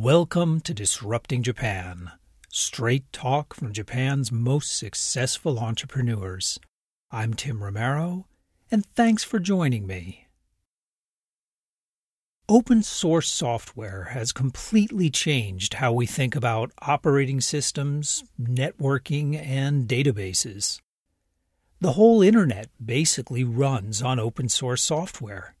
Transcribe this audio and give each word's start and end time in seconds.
Welcome 0.00 0.60
to 0.60 0.72
Disrupting 0.72 1.42
Japan, 1.42 2.12
straight 2.50 3.12
talk 3.12 3.52
from 3.52 3.72
Japan's 3.72 4.30
most 4.30 4.78
successful 4.78 5.58
entrepreneurs. 5.58 6.60
I'm 7.10 7.34
Tim 7.34 7.64
Romero, 7.64 8.28
and 8.70 8.86
thanks 8.94 9.24
for 9.24 9.40
joining 9.40 9.88
me. 9.88 10.28
Open 12.48 12.84
source 12.84 13.28
software 13.28 14.10
has 14.12 14.30
completely 14.30 15.10
changed 15.10 15.74
how 15.74 15.92
we 15.92 16.06
think 16.06 16.36
about 16.36 16.70
operating 16.80 17.40
systems, 17.40 18.22
networking, 18.40 19.34
and 19.34 19.88
databases. 19.88 20.80
The 21.80 21.94
whole 21.94 22.22
internet 22.22 22.68
basically 22.82 23.42
runs 23.42 24.00
on 24.00 24.20
open 24.20 24.48
source 24.48 24.80
software. 24.80 25.56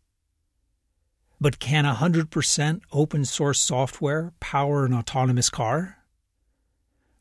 But 1.40 1.58
can 1.58 1.84
100% 1.84 2.80
open 2.92 3.24
source 3.24 3.60
software 3.60 4.32
power 4.40 4.84
an 4.84 4.94
autonomous 4.94 5.50
car? 5.50 5.98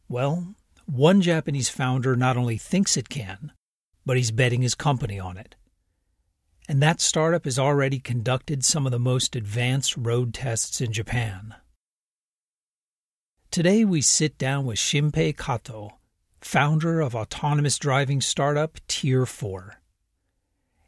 Well, 0.09 0.55
one 0.85 1.21
Japanese 1.21 1.69
founder 1.69 2.15
not 2.15 2.37
only 2.37 2.57
thinks 2.57 2.97
it 2.97 3.09
can, 3.09 3.51
but 4.05 4.17
he's 4.17 4.31
betting 4.31 4.61
his 4.61 4.75
company 4.75 5.19
on 5.19 5.37
it 5.37 5.55
and 6.67 6.81
that 6.81 6.99
startup 6.99 7.45
has 7.45 7.57
already 7.57 7.99
conducted 7.99 8.63
some 8.63 8.85
of 8.85 8.91
the 8.91 8.99
most 8.99 9.35
advanced 9.35 9.95
road 9.95 10.33
tests 10.33 10.81
in 10.81 10.91
Japan. 10.91 11.55
Today 13.51 13.85
we 13.85 14.01
sit 14.01 14.37
down 14.37 14.65
with 14.65 14.77
Shinpei 14.77 15.35
Kato, 15.37 15.97
founder 16.41 16.99
of 16.99 17.15
autonomous 17.15 17.77
driving 17.77 18.19
startup 18.19 18.79
Tier 18.87 19.25
4. 19.25 19.81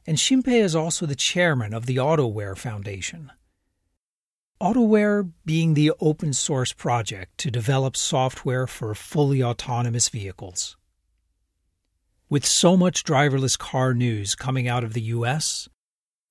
And 0.09 0.17
Shinpei 0.17 0.59
is 0.59 0.75
also 0.75 1.05
the 1.05 1.15
chairman 1.15 1.71
of 1.71 1.85
the 1.85 1.97
AutoWare 1.97 2.57
Foundation. 2.57 3.31
AutoWare 4.59 5.33
being 5.45 5.75
the 5.75 5.91
open 5.99 6.33
source 6.33 6.73
project 6.73 7.37
to 7.37 7.51
develop 7.51 7.95
software 7.95 8.65
for 8.65 8.95
fully 8.95 9.43
autonomous 9.43 10.09
vehicles. 10.09 10.77
With 12.27 12.43
so 12.43 12.75
much 12.75 13.03
driverless 13.03 13.55
car 13.55 13.93
news 13.93 14.33
coming 14.33 14.67
out 14.67 14.83
of 14.83 14.93
the 14.93 15.13
US, 15.13 15.69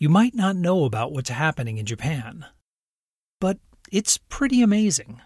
you 0.01 0.09
might 0.09 0.35
not 0.35 0.57
know 0.57 0.83
about 0.85 1.13
what's 1.13 1.31
happening 1.31 1.79
in 1.79 1.87
Japan. 1.87 2.47
But 3.39 3.59
it's 3.93 4.19
pretty 4.19 4.61
amazing. 4.61 5.21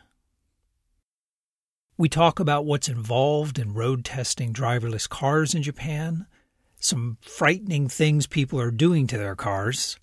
We 1.97 2.11
talk 2.11 2.39
about 2.39 2.67
what's 2.67 2.91
involved 2.91 3.59
in 3.59 3.73
road 3.73 4.05
testing 4.05 4.53
driverless 4.53 5.09
cars 5.09 5.55
in 5.55 5.63
Japan, 5.63 6.27
some 6.83 7.17
frightening 7.21 7.89
things 7.89 8.27
people 8.27 8.61
are 8.61 8.73
doing 8.73 9.07
to 9.07 9.17
their 9.17 9.37
cars, 9.37 9.97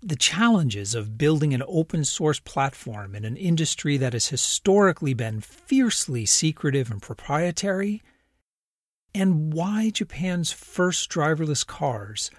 the 0.00 0.14
challenges 0.14 0.94
of 0.94 1.18
building 1.18 1.52
an 1.52 1.64
open 1.66 2.04
source 2.04 2.38
platform 2.38 3.16
in 3.16 3.24
an 3.24 3.36
industry 3.36 3.96
that 3.96 4.12
has 4.12 4.28
historically 4.28 5.14
been 5.14 5.40
fiercely 5.40 6.24
secretive 6.24 6.92
and 6.92 7.02
proprietary 7.02 8.02
and 9.14 9.52
why 9.52 9.90
Japan's 9.90 10.52
first 10.52 11.10
driverless 11.10 11.66
cars 11.66 12.30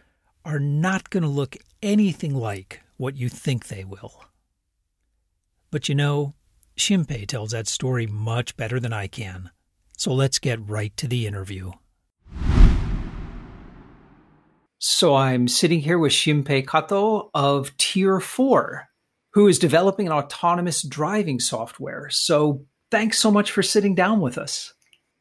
are 0.46 0.59
not 0.59 1.09
going 1.09 1.24
to 1.24 1.30
look 1.30 1.58
anything 1.84 2.34
like 2.34 2.81
what 2.96 3.18
you 3.18 3.28
think 3.28 3.68
they 3.68 3.84
will. 3.84 4.24
But 5.72 5.90
you 5.90 5.96
know, 5.96 6.36
Shinpei 6.78 7.28
tells 7.28 7.52
that 7.52 7.68
story 7.68 8.08
much 8.08 8.56
better 8.56 8.80
than 8.80 8.94
I 8.94 9.08
can. 9.08 9.50
So 9.98 10.14
let's 10.14 10.40
get 10.40 10.70
right 10.70 10.96
to 10.98 11.08
the 11.08 11.28
interview. 11.28 11.72
So 14.80 15.16
I'm 15.16 15.47
sitting 15.47 15.80
here 15.80 15.97
with 15.97 16.11
Shinpei 16.11 16.67
Kato 16.67 17.31
of 17.33 17.75
Tier 17.78 18.20
4, 18.20 18.88
who 19.31 19.47
is 19.47 19.58
developing 19.58 20.06
an 20.06 20.14
autonomous 20.14 20.84
driving 20.84 21.39
software. 21.39 22.09
So 22.11 22.64
thanks 22.92 23.17
so 23.17 23.31
much 23.31 23.52
for 23.52 23.64
sitting 23.64 23.95
down 23.95 24.22
with 24.22 24.38
us. 24.38 24.73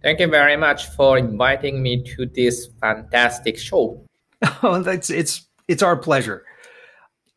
Thank 0.02 0.20
you 0.20 0.26
very 0.26 0.58
much 0.58 0.86
for 0.90 1.16
inviting 1.16 1.82
me 1.82 2.04
to 2.16 2.26
this 2.26 2.68
fantastic 2.80 3.58
show. 3.58 4.02
Oh, 4.62 4.82
that's 4.82 5.08
it's 5.08 5.46
it's 5.66 5.82
our 5.82 5.96
pleasure. 5.96 6.44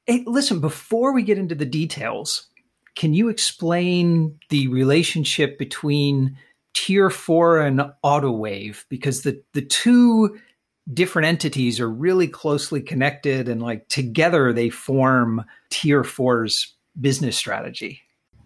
Hey, 0.06 0.24
listen, 0.28 0.60
before 0.60 1.14
we 1.14 1.24
get 1.24 1.38
into 1.38 1.56
the 1.56 1.66
details, 1.66 2.48
can 2.96 3.14
you 3.14 3.30
explain 3.30 4.38
the 4.50 4.68
relationship 4.68 5.58
between 5.58 6.38
Tier 6.74 7.10
4 7.10 7.62
and 7.62 7.82
Autoware 8.04 8.84
because 8.90 9.22
the 9.22 9.42
the 9.54 9.62
two 9.62 10.38
different 10.94 11.28
entities 11.28 11.80
are 11.80 11.90
really 11.90 12.28
closely 12.28 12.82
connected 12.82 13.48
and 13.48 13.62
like 13.62 13.88
together 13.90 14.54
they 14.54 14.70
form 14.70 15.44
Tier 15.70 16.04
four's 16.04 16.76
business 17.00 17.38
strategy. 17.38 18.02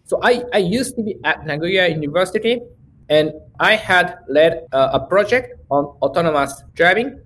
So 0.06 0.20
I, 0.22 0.44
I 0.54 0.58
used 0.58 0.96
to 0.98 1.04
be 1.04 1.16
at 1.24 1.46
Nagoya 1.46 1.88
University 1.88 2.60
and 3.10 3.32
I 3.60 3.76
had 3.76 4.18
led 4.28 4.66
a 4.72 5.00
project 5.00 5.60
on 5.70 5.86
autonomous 6.02 6.64
driving 6.74 7.20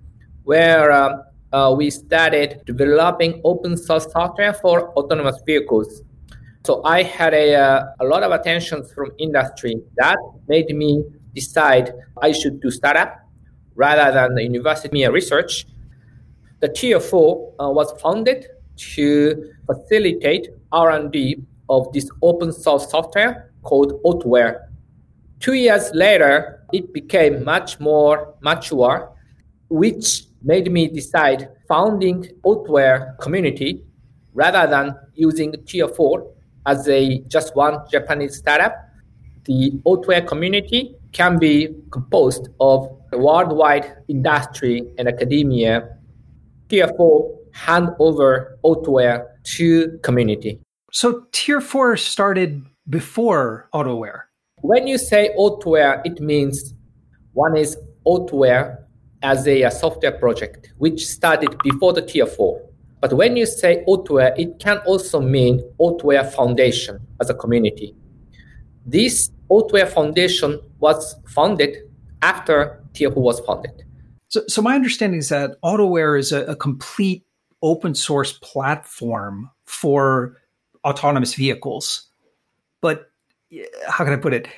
where 0.44 0.92
um, 0.92 1.22
uh, 1.52 1.74
we 1.76 1.90
started 1.90 2.62
developing 2.64 3.40
open 3.44 3.76
source 3.76 4.10
software 4.10 4.54
for 4.54 4.90
autonomous 4.94 5.40
vehicles. 5.46 6.02
So 6.64 6.82
I 6.84 7.02
had 7.02 7.34
a, 7.34 7.54
uh, 7.54 7.84
a 8.00 8.04
lot 8.04 8.22
of 8.22 8.32
attention 8.32 8.84
from 8.84 9.10
industry 9.18 9.74
that 9.96 10.18
made 10.48 10.68
me 10.74 11.04
decide 11.34 11.92
I 12.20 12.32
should 12.32 12.60
do 12.60 12.70
startup 12.70 13.27
rather 13.78 14.12
than 14.12 14.34
the 14.34 14.42
university 14.42 15.06
research. 15.08 15.66
The 16.60 16.68
Tier 16.68 17.00
4 17.00 17.54
uh, 17.60 17.70
was 17.70 17.92
founded 18.02 18.46
to 18.94 19.52
facilitate 19.66 20.48
R&D 20.72 21.42
of 21.70 21.92
this 21.92 22.10
open 22.20 22.52
source 22.52 22.90
software 22.90 23.52
called 23.62 24.02
AutoWare 24.02 24.68
Two 25.40 25.54
years 25.54 25.90
later, 25.94 26.64
it 26.72 26.92
became 26.92 27.44
much 27.44 27.78
more 27.78 28.34
mature, 28.40 29.12
which 29.68 30.24
made 30.42 30.70
me 30.70 30.88
decide 30.88 31.48
founding 31.68 32.24
AutoWare 32.44 33.16
community 33.20 33.84
rather 34.34 34.68
than 34.68 34.96
using 35.14 35.54
Tier 35.64 35.86
4 35.86 36.26
as 36.66 36.88
a 36.88 37.20
just 37.28 37.54
one 37.54 37.78
Japanese 37.90 38.38
startup. 38.38 38.74
The 39.44 39.72
AutoWare 39.86 40.26
community 40.26 40.96
can 41.12 41.38
be 41.38 41.74
composed 41.92 42.48
of 42.58 42.97
worldwide 43.12 43.96
industry 44.08 44.82
and 44.98 45.08
academia. 45.08 45.96
Tier 46.68 46.88
4 46.96 47.38
hand 47.52 47.90
over 47.98 48.58
AutoWare 48.64 49.26
to 49.42 49.98
community. 50.02 50.60
So 50.92 51.24
Tier 51.32 51.60
4 51.60 51.96
started 51.96 52.62
before 52.88 53.68
AutoWare. 53.74 54.22
When 54.60 54.86
you 54.86 54.98
say 54.98 55.30
AutoWare, 55.38 56.02
it 56.04 56.20
means 56.20 56.74
one 57.32 57.56
is 57.56 57.76
AutoWare 58.06 58.78
as 59.22 59.46
a, 59.46 59.62
a, 59.62 59.70
software 59.70 60.12
project, 60.12 60.72
which 60.78 61.06
started 61.06 61.56
before 61.62 61.92
the 61.92 62.02
Tier 62.02 62.26
4. 62.26 62.60
But 63.00 63.12
when 63.12 63.36
you 63.36 63.46
say 63.46 63.84
AutoWare, 63.86 64.38
it 64.38 64.58
can 64.58 64.78
also 64.78 65.20
mean 65.20 65.62
AutoWare 65.80 66.32
Foundation 66.32 67.00
as 67.20 67.30
a 67.30 67.34
community. 67.34 67.94
This 68.86 69.30
AutoWare 69.50 69.88
Foundation 69.88 70.60
was 70.78 71.16
founded 71.26 71.76
after 72.22 72.82
4 73.06 73.10
was 73.22 73.40
founded. 73.40 73.84
So, 74.28 74.42
so 74.46 74.60
my 74.62 74.74
understanding 74.74 75.18
is 75.18 75.30
that 75.30 75.60
AutoWare 75.62 76.18
is 76.18 76.32
a, 76.32 76.44
a 76.44 76.56
complete 76.56 77.24
open 77.62 77.94
source 77.94 78.32
platform 78.34 79.50
for 79.66 80.36
autonomous 80.84 81.34
vehicles. 81.34 82.08
But 82.80 83.10
how 83.88 84.04
can 84.04 84.12
I 84.12 84.16
put 84.16 84.34
it? 84.34 84.48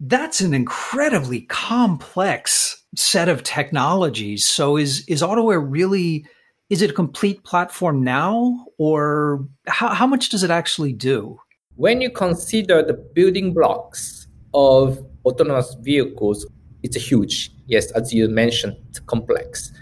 That's 0.00 0.40
an 0.40 0.54
incredibly 0.54 1.42
complex 1.42 2.84
set 2.94 3.28
of 3.28 3.42
technologies. 3.42 4.46
So 4.46 4.76
is 4.76 5.04
is 5.08 5.22
AutoWare 5.22 5.64
really 5.66 6.24
is 6.70 6.82
it 6.82 6.90
a 6.90 6.94
complete 6.94 7.42
platform 7.44 8.04
now 8.04 8.66
or 8.76 9.46
how, 9.66 9.88
how 9.88 10.06
much 10.06 10.28
does 10.28 10.42
it 10.42 10.50
actually 10.50 10.92
do? 10.92 11.40
When 11.76 12.00
you 12.00 12.10
consider 12.10 12.82
the 12.82 12.92
building 12.92 13.54
blocks 13.54 14.26
of 14.52 14.98
autonomous 15.24 15.74
vehicles, 15.80 16.46
it's 16.82 16.96
a 16.96 17.00
huge. 17.00 17.50
Yes, 17.66 17.90
as 17.92 18.12
you 18.12 18.28
mentioned, 18.28 18.76
it's 18.88 19.00
complex. 19.00 19.72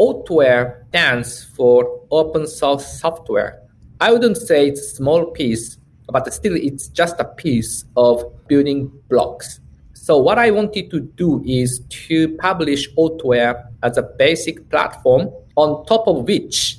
AutoWare 0.00 0.88
stands 0.88 1.44
for 1.44 2.00
open 2.10 2.46
source 2.46 3.00
software. 3.00 3.60
I 4.00 4.12
wouldn't 4.12 4.36
say 4.36 4.68
it's 4.68 4.80
a 4.80 4.96
small 4.96 5.26
piece 5.26 5.78
but 6.10 6.32
still 6.32 6.54
it's 6.54 6.88
just 6.88 7.20
a 7.20 7.24
piece 7.24 7.84
of 7.96 8.24
building 8.48 8.90
blocks. 9.08 9.60
So 9.92 10.16
what 10.18 10.38
I 10.38 10.50
wanted 10.50 10.90
to 10.90 11.00
do 11.00 11.42
is 11.44 11.80
to 12.06 12.36
publish 12.36 12.88
AutoWare 12.94 13.68
as 13.82 13.98
a 13.98 14.02
basic 14.02 14.68
platform 14.70 15.30
on 15.56 15.84
top 15.86 16.08
of 16.08 16.24
which 16.26 16.78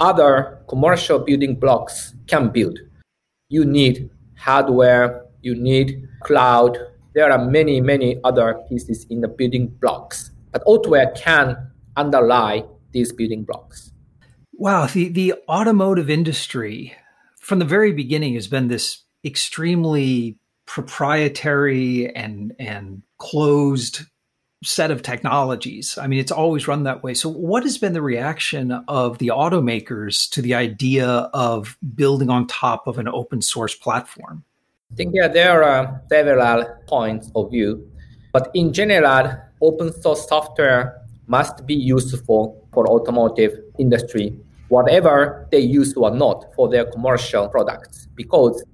other 0.00 0.58
commercial 0.68 1.18
building 1.18 1.54
blocks 1.54 2.14
can 2.26 2.50
build. 2.50 2.78
You 3.48 3.64
need 3.64 4.10
hardware, 4.36 5.24
you 5.40 5.54
need 5.54 6.06
cloud. 6.22 6.76
There 7.18 7.32
are 7.32 7.44
many, 7.44 7.80
many 7.80 8.20
other 8.22 8.62
pieces 8.68 9.04
in 9.10 9.22
the 9.22 9.26
building 9.26 9.66
blocks, 9.80 10.30
but 10.52 10.64
AutoWare 10.66 11.16
can 11.16 11.56
underlie 11.96 12.62
these 12.92 13.12
building 13.12 13.42
blocks. 13.42 13.90
Wow, 14.52 14.86
the, 14.86 15.08
the 15.08 15.34
automotive 15.48 16.10
industry 16.10 16.94
from 17.40 17.58
the 17.58 17.64
very 17.64 17.90
beginning 17.90 18.34
has 18.34 18.46
been 18.46 18.68
this 18.68 19.02
extremely 19.24 20.38
proprietary 20.64 22.14
and 22.14 22.54
and 22.60 23.02
closed 23.18 24.02
set 24.62 24.92
of 24.92 25.02
technologies. 25.02 25.98
I 25.98 26.06
mean, 26.06 26.20
it's 26.20 26.30
always 26.30 26.68
run 26.68 26.84
that 26.84 27.02
way. 27.02 27.14
So, 27.14 27.28
what 27.28 27.64
has 27.64 27.78
been 27.78 27.94
the 27.94 28.00
reaction 28.00 28.70
of 28.86 29.18
the 29.18 29.32
automakers 29.34 30.30
to 30.30 30.40
the 30.40 30.54
idea 30.54 31.08
of 31.08 31.76
building 31.96 32.30
on 32.30 32.46
top 32.46 32.86
of 32.86 33.00
an 33.00 33.08
open 33.08 33.42
source 33.42 33.74
platform? 33.74 34.44
I 34.90 34.94
think 34.94 35.12
yeah, 35.14 35.28
there 35.28 35.62
are 35.62 36.02
several 36.08 36.64
points 36.86 37.30
of 37.34 37.50
view, 37.50 37.90
but 38.32 38.50
in 38.54 38.72
general, 38.72 39.36
open 39.60 39.92
source 39.92 40.26
software 40.26 41.02
must 41.26 41.66
be 41.66 41.74
useful 41.74 42.66
for 42.72 42.88
automotive 42.88 43.52
industry, 43.78 44.34
whatever 44.68 45.46
they 45.52 45.60
use 45.60 45.92
or 45.94 46.10
not 46.10 46.54
for 46.54 46.70
their 46.70 46.86
commercial 46.86 47.48
products. 47.48 48.08
Because 48.14 48.64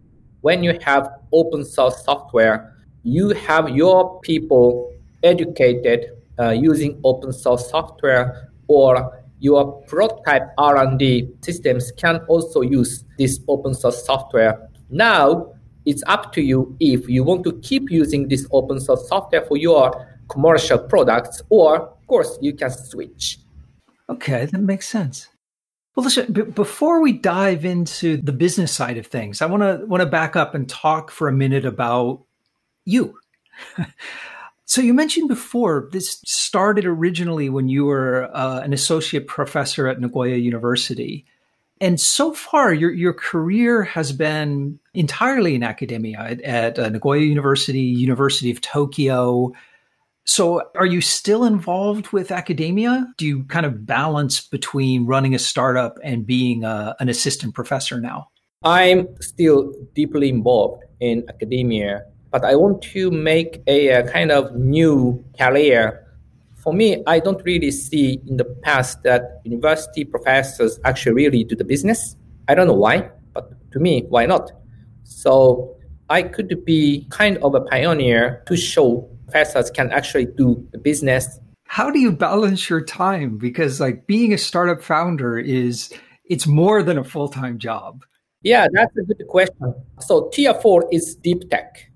when 0.42 0.62
you 0.62 0.78
have 0.82 1.08
open 1.32 1.64
source 1.64 2.04
software, 2.04 2.72
you 3.02 3.30
have 3.30 3.70
your 3.70 4.20
people 4.20 4.92
educated 5.24 6.10
uh, 6.38 6.50
using 6.50 7.00
open 7.02 7.32
source 7.32 7.68
software 7.68 8.50
or 8.68 9.20
your 9.40 9.82
prototype 9.88 10.44
R&D 10.58 11.30
systems 11.42 11.90
can 11.92 12.20
also 12.28 12.60
use 12.60 13.04
this 13.18 13.40
open 13.48 13.74
source 13.74 14.06
software. 14.06 14.68
Now, 14.90 15.53
it's 15.86 16.02
up 16.06 16.32
to 16.34 16.42
you 16.42 16.76
if 16.80 17.08
you 17.08 17.24
want 17.24 17.44
to 17.44 17.52
keep 17.60 17.90
using 17.90 18.28
this 18.28 18.46
open 18.52 18.80
source 18.80 19.08
software 19.08 19.44
for 19.44 19.56
your 19.56 20.08
commercial 20.28 20.78
products, 20.78 21.42
or 21.50 21.82
of 21.82 22.06
course, 22.06 22.38
you 22.40 22.54
can 22.54 22.70
switch. 22.70 23.38
Okay, 24.08 24.46
that 24.46 24.60
makes 24.60 24.88
sense. 24.88 25.28
Well, 25.94 26.04
listen. 26.04 26.32
B- 26.32 26.42
before 26.42 27.00
we 27.00 27.12
dive 27.12 27.64
into 27.64 28.16
the 28.16 28.32
business 28.32 28.72
side 28.72 28.98
of 28.98 29.06
things, 29.06 29.40
I 29.40 29.46
want 29.46 29.62
to 29.62 29.86
want 29.86 30.00
to 30.02 30.06
back 30.06 30.36
up 30.36 30.54
and 30.54 30.68
talk 30.68 31.10
for 31.10 31.28
a 31.28 31.32
minute 31.32 31.64
about 31.64 32.24
you. 32.84 33.18
So 34.66 34.80
you 34.80 34.94
mentioned 34.94 35.28
before 35.28 35.88
this 35.92 36.20
started 36.24 36.86
originally 36.86 37.50
when 37.50 37.68
you 37.68 37.84
were 37.84 38.30
uh, 38.34 38.60
an 38.60 38.72
associate 38.72 39.26
professor 39.26 39.86
at 39.86 40.00
Nagoya 40.00 40.36
University. 40.36 41.26
And 41.80 42.00
so 42.00 42.32
far, 42.32 42.72
your, 42.72 42.92
your 42.92 43.12
career 43.12 43.82
has 43.82 44.12
been 44.12 44.78
entirely 44.94 45.54
in 45.54 45.62
academia 45.62 46.18
at, 46.18 46.40
at 46.42 46.78
uh, 46.78 46.88
Nagoya 46.88 47.22
University, 47.22 47.80
University 47.80 48.50
of 48.50 48.60
Tokyo. 48.60 49.52
So, 50.24 50.62
are 50.76 50.86
you 50.86 51.00
still 51.00 51.44
involved 51.44 52.08
with 52.12 52.30
academia? 52.30 53.12
Do 53.18 53.26
you 53.26 53.44
kind 53.44 53.66
of 53.66 53.84
balance 53.84 54.40
between 54.40 55.04
running 55.04 55.34
a 55.34 55.38
startup 55.38 55.98
and 56.02 56.24
being 56.24 56.64
a, 56.64 56.68
uh, 56.68 56.94
an 57.00 57.08
assistant 57.08 57.54
professor 57.54 58.00
now? 58.00 58.28
I'm 58.62 59.08
still 59.20 59.72
deeply 59.94 60.30
involved 60.30 60.84
in 61.00 61.24
academia 61.28 62.04
but 62.34 62.44
I 62.44 62.56
want 62.56 62.82
to 62.94 63.12
make 63.12 63.62
a, 63.68 63.90
a 63.90 64.10
kind 64.10 64.32
of 64.32 64.56
new 64.56 65.24
career. 65.38 66.03
For 66.64 66.72
me, 66.72 67.02
I 67.06 67.20
don't 67.20 67.44
really 67.44 67.70
see 67.70 68.22
in 68.26 68.38
the 68.38 68.46
past 68.62 69.02
that 69.02 69.42
university 69.44 70.02
professors 70.02 70.80
actually 70.86 71.12
really 71.12 71.44
do 71.44 71.54
the 71.54 71.64
business. 71.64 72.16
I 72.48 72.54
don't 72.54 72.66
know 72.66 72.72
why, 72.72 73.10
but 73.34 73.52
to 73.72 73.78
me, 73.78 74.06
why 74.08 74.24
not? 74.24 74.50
So 75.02 75.76
I 76.08 76.22
could 76.22 76.64
be 76.64 77.06
kind 77.10 77.36
of 77.42 77.54
a 77.54 77.60
pioneer 77.60 78.42
to 78.46 78.56
show 78.56 79.02
professors 79.26 79.70
can 79.70 79.92
actually 79.92 80.24
do 80.24 80.66
the 80.72 80.78
business. 80.78 81.38
How 81.66 81.90
do 81.90 81.98
you 81.98 82.10
balance 82.10 82.70
your 82.70 82.82
time? 82.82 83.36
Because 83.36 83.78
like 83.78 84.06
being 84.06 84.32
a 84.32 84.38
startup 84.38 84.82
founder 84.82 85.38
is 85.38 85.92
it's 86.24 86.46
more 86.46 86.82
than 86.82 86.96
a 86.96 87.04
full-time 87.04 87.58
job. 87.58 88.04
Yeah, 88.42 88.68
that's 88.72 88.96
a 88.96 89.02
good 89.02 89.26
question. 89.28 89.74
So 90.00 90.30
tier 90.32 90.54
four 90.54 90.88
is 90.90 91.14
deep 91.16 91.50
tech 91.50 91.90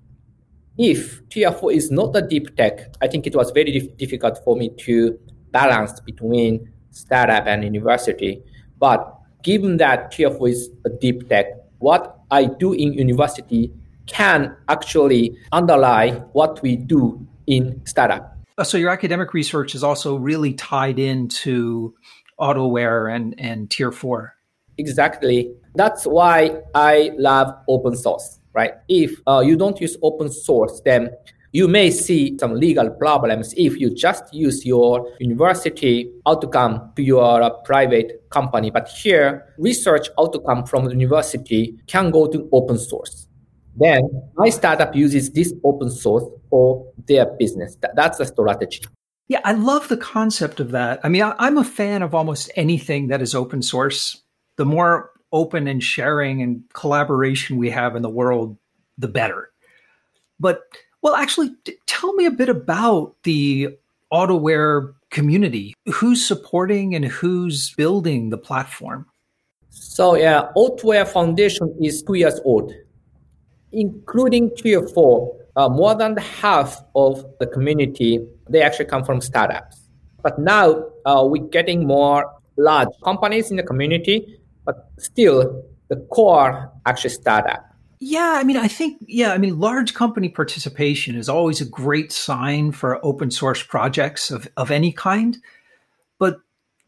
if 0.78 1.28
tier 1.28 1.50
four 1.52 1.72
is 1.72 1.90
not 1.90 2.14
a 2.14 2.22
deep 2.22 2.56
tech, 2.56 2.94
I 3.02 3.08
think 3.08 3.26
it 3.26 3.34
was 3.34 3.50
very 3.50 3.72
dif- 3.72 3.96
difficult 3.96 4.38
for 4.44 4.56
me 4.56 4.70
to 4.78 5.18
balance 5.50 5.98
between 6.00 6.72
startup 6.90 7.46
and 7.46 7.64
university. 7.64 8.42
But 8.78 9.12
given 9.42 9.78
that 9.78 10.12
tier 10.12 10.30
four 10.30 10.48
is 10.48 10.70
a 10.86 10.90
deep 10.90 11.28
tech, 11.28 11.46
what 11.78 12.20
I 12.30 12.44
do 12.44 12.72
in 12.72 12.92
university 12.92 13.72
can 14.06 14.56
actually 14.68 15.36
underlie 15.52 16.12
what 16.32 16.62
we 16.62 16.76
do 16.76 17.26
in 17.46 17.84
startup. 17.84 18.36
Uh, 18.56 18.64
so 18.64 18.78
your 18.78 18.90
academic 18.90 19.34
research 19.34 19.74
is 19.74 19.82
also 19.82 20.16
really 20.16 20.54
tied 20.54 20.98
into 20.98 21.94
AutoWare 22.40 23.14
and, 23.14 23.34
and 23.38 23.70
tier 23.70 23.90
four. 23.90 24.34
Exactly. 24.78 25.52
That's 25.74 26.04
why 26.04 26.60
I 26.74 27.10
love 27.16 27.52
open 27.68 27.96
source 27.96 28.37
right? 28.58 28.74
If 28.88 29.10
uh, 29.26 29.42
you 29.48 29.56
don't 29.56 29.80
use 29.80 29.96
open 30.02 30.28
source, 30.30 30.82
then 30.84 31.10
you 31.52 31.68
may 31.68 31.90
see 31.90 32.36
some 32.38 32.54
legal 32.54 32.90
problems 32.90 33.54
if 33.56 33.78
you 33.80 33.88
just 33.94 34.24
use 34.34 34.66
your 34.66 34.92
university 35.20 36.10
outcome 36.26 36.92
to 36.96 37.02
your 37.02 37.40
uh, 37.40 37.50
private 37.64 38.08
company. 38.30 38.70
But 38.70 38.88
here, 38.88 39.54
research 39.58 40.08
outcome 40.18 40.66
from 40.66 40.84
the 40.86 40.90
university 40.90 41.78
can 41.86 42.10
go 42.10 42.26
to 42.26 42.48
open 42.52 42.78
source. 42.78 43.28
Then 43.76 44.02
my 44.34 44.50
startup 44.50 44.94
uses 44.94 45.30
this 45.30 45.54
open 45.62 45.90
source 45.90 46.24
for 46.50 46.84
their 47.06 47.26
business. 47.38 47.78
that's 47.94 48.18
the 48.18 48.26
strategy. 48.26 48.82
Yeah, 49.28 49.40
I 49.44 49.52
love 49.52 49.88
the 49.88 49.96
concept 49.96 50.58
of 50.58 50.72
that. 50.72 51.00
I 51.04 51.08
mean, 51.08 51.22
I'm 51.22 51.58
a 51.58 51.64
fan 51.64 52.02
of 52.02 52.14
almost 52.14 52.50
anything 52.56 53.08
that 53.08 53.22
is 53.22 53.34
open 53.34 53.62
source. 53.62 54.22
The 54.56 54.64
more 54.64 55.10
open 55.32 55.68
and 55.68 55.82
sharing 55.82 56.42
and 56.42 56.62
collaboration 56.72 57.56
we 57.56 57.70
have 57.70 57.96
in 57.96 58.02
the 58.02 58.08
world, 58.10 58.56
the 58.96 59.08
better. 59.08 59.50
But, 60.40 60.62
well, 61.02 61.14
actually, 61.14 61.54
tell 61.86 62.12
me 62.14 62.26
a 62.26 62.30
bit 62.30 62.48
about 62.48 63.14
the 63.24 63.76
AutoWare 64.12 64.94
community. 65.10 65.74
Who's 65.86 66.24
supporting 66.24 66.94
and 66.94 67.04
who's 67.04 67.74
building 67.74 68.30
the 68.30 68.38
platform? 68.38 69.06
So, 69.70 70.14
yeah, 70.14 70.50
AutoWare 70.56 71.08
Foundation 71.08 71.76
is 71.82 72.02
two 72.02 72.14
years 72.14 72.40
old, 72.44 72.72
including 73.72 74.54
tier 74.56 74.86
four. 74.88 75.36
Uh, 75.56 75.68
more 75.68 75.92
than 75.96 76.16
half 76.16 76.84
of 76.94 77.24
the 77.40 77.46
community 77.46 78.24
they 78.48 78.62
actually 78.62 78.84
come 78.84 79.04
from 79.04 79.20
startups. 79.20 79.88
But 80.22 80.38
now 80.38 80.84
uh, 81.04 81.24
we're 81.26 81.48
getting 81.48 81.84
more 81.84 82.32
large 82.56 82.88
companies 83.02 83.50
in 83.50 83.56
the 83.56 83.64
community 83.64 84.37
but 84.68 84.90
still 84.98 85.64
the 85.88 85.96
core 86.10 86.70
actually 86.84 87.08
startup. 87.08 87.64
Yeah, 88.00 88.34
I 88.36 88.44
mean, 88.44 88.58
I 88.58 88.68
think, 88.68 89.02
yeah, 89.08 89.32
I 89.32 89.38
mean, 89.38 89.58
large 89.58 89.94
company 89.94 90.28
participation 90.28 91.16
is 91.16 91.26
always 91.26 91.62
a 91.62 91.64
great 91.64 92.12
sign 92.12 92.72
for 92.72 93.04
open 93.04 93.30
source 93.30 93.62
projects 93.62 94.30
of, 94.30 94.46
of 94.58 94.70
any 94.70 94.92
kind. 94.92 95.38
But 96.18 96.36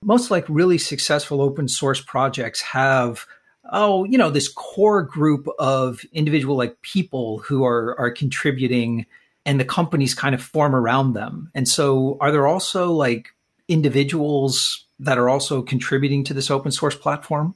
most 0.03 0.31
like 0.31 0.45
really 0.51 0.77
successful 0.77 1.41
open 1.41 1.69
source 1.69 2.03
projects 2.03 2.61
have, 2.61 3.25
oh, 3.73 4.05
you 4.05 4.19
know, 4.19 4.29
this 4.29 4.49
core 4.49 5.03
group 5.03 5.49
of 5.59 6.05
individual 6.13 6.57
like 6.57 6.83
people 6.83 7.39
who 7.39 7.65
are, 7.65 7.99
are 7.99 8.11
contributing 8.11 9.07
and 9.47 9.59
the 9.59 9.65
companies 9.65 10.15
kind 10.15 10.35
of 10.35 10.43
form 10.43 10.77
around 10.77 11.15
them. 11.15 11.51
And 11.55 11.67
so 11.67 12.19
are 12.21 12.31
there 12.31 12.47
also 12.47 12.93
like 12.93 13.31
individuals 13.69 14.85
that 14.99 15.17
are 15.17 15.31
also 15.31 15.63
contributing 15.63 16.25
to 16.25 16.35
this 16.35 16.51
open 16.51 16.73
source 16.73 16.95
platform? 16.95 17.55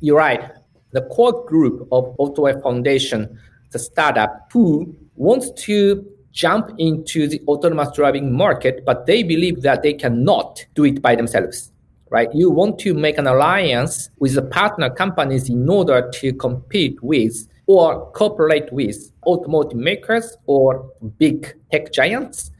You're 0.00 0.18
right. 0.18 0.50
The 0.92 1.00
core 1.02 1.46
group 1.46 1.88
of 1.90 2.14
AutoWare 2.18 2.62
Foundation, 2.62 3.38
the 3.70 3.78
startup 3.78 4.46
who 4.52 4.94
wants 5.14 5.50
to 5.62 6.04
jump 6.32 6.72
into 6.76 7.26
the 7.26 7.40
autonomous 7.48 7.88
driving 7.96 8.30
market, 8.30 8.84
but 8.84 9.06
they 9.06 9.22
believe 9.22 9.62
that 9.62 9.82
they 9.82 9.94
cannot 9.94 10.66
do 10.74 10.84
it 10.84 11.00
by 11.00 11.16
themselves. 11.16 11.72
Right? 12.10 12.28
You 12.34 12.50
want 12.50 12.78
to 12.80 12.92
make 12.92 13.16
an 13.16 13.26
alliance 13.26 14.10
with 14.18 14.34
the 14.34 14.42
partner 14.42 14.90
companies 14.90 15.48
in 15.48 15.66
order 15.66 16.10
to 16.16 16.32
compete 16.34 17.02
with 17.02 17.48
or 17.66 18.10
cooperate 18.12 18.70
with 18.74 19.10
automotive 19.26 19.78
makers 19.78 20.36
or 20.44 20.92
big 21.16 21.56
tech 21.72 21.90
giants. 21.90 22.50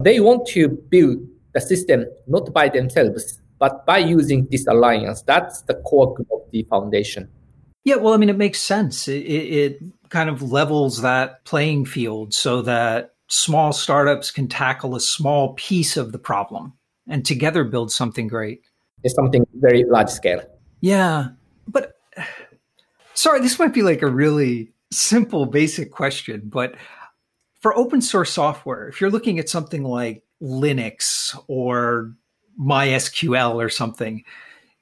They 0.00 0.20
want 0.20 0.46
to 0.48 0.68
build 0.68 1.18
the 1.52 1.60
system 1.60 2.06
not 2.26 2.50
by 2.54 2.70
themselves, 2.70 3.41
but 3.62 3.86
by 3.86 3.98
using 3.98 4.48
this 4.50 4.66
alliance, 4.66 5.22
that's 5.22 5.62
the 5.62 5.74
core 5.74 6.16
of 6.32 6.40
the 6.50 6.64
foundation. 6.64 7.28
Yeah, 7.84 7.94
well, 7.94 8.12
I 8.12 8.16
mean, 8.16 8.28
it 8.28 8.36
makes 8.36 8.58
sense. 8.60 9.06
It, 9.06 9.20
it, 9.22 9.82
kind 10.08 10.28
of 10.28 10.42
levels 10.42 11.02
that 11.02 11.44
playing 11.44 11.84
field 11.84 12.34
so 12.34 12.62
that 12.62 13.14
small 13.28 13.72
startups 13.72 14.32
can 14.32 14.48
tackle 14.48 14.96
a 14.96 15.00
small 15.00 15.54
piece 15.54 15.96
of 15.96 16.10
the 16.10 16.18
problem 16.18 16.72
and 17.08 17.24
together 17.24 17.62
build 17.62 17.92
something 17.92 18.26
great. 18.26 18.62
It's 19.04 19.14
something 19.14 19.46
very 19.54 19.84
large 19.84 20.10
scale. 20.10 20.42
Yeah. 20.80 21.28
But 21.68 21.94
sorry, 23.14 23.42
this 23.42 23.60
might 23.60 23.72
be 23.72 23.82
like 23.82 24.02
a 24.02 24.10
really 24.10 24.72
simple, 24.90 25.46
basic 25.46 25.92
question, 25.92 26.42
but 26.46 26.74
for 27.60 27.78
open 27.78 28.02
source 28.02 28.32
software, 28.32 28.88
if 28.88 29.00
you're 29.00 29.08
looking 29.08 29.38
at 29.38 29.48
something 29.48 29.84
like 29.84 30.24
Linux 30.42 31.38
or 31.46 32.16
MySQL 32.60 33.54
or 33.54 33.68
something. 33.68 34.24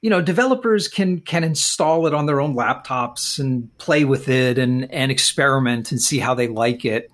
you 0.01 0.09
know, 0.09 0.21
developers 0.21 0.87
can 0.87 1.19
can 1.21 1.43
install 1.43 2.07
it 2.07 2.13
on 2.13 2.25
their 2.25 2.41
own 2.41 2.55
laptops 2.55 3.39
and 3.39 3.69
play 3.77 4.03
with 4.03 4.27
it 4.27 4.57
and 4.57 4.91
and 4.91 5.11
experiment 5.11 5.91
and 5.91 6.01
see 6.01 6.19
how 6.19 6.33
they 6.33 6.47
like 6.47 6.83
it. 6.85 7.09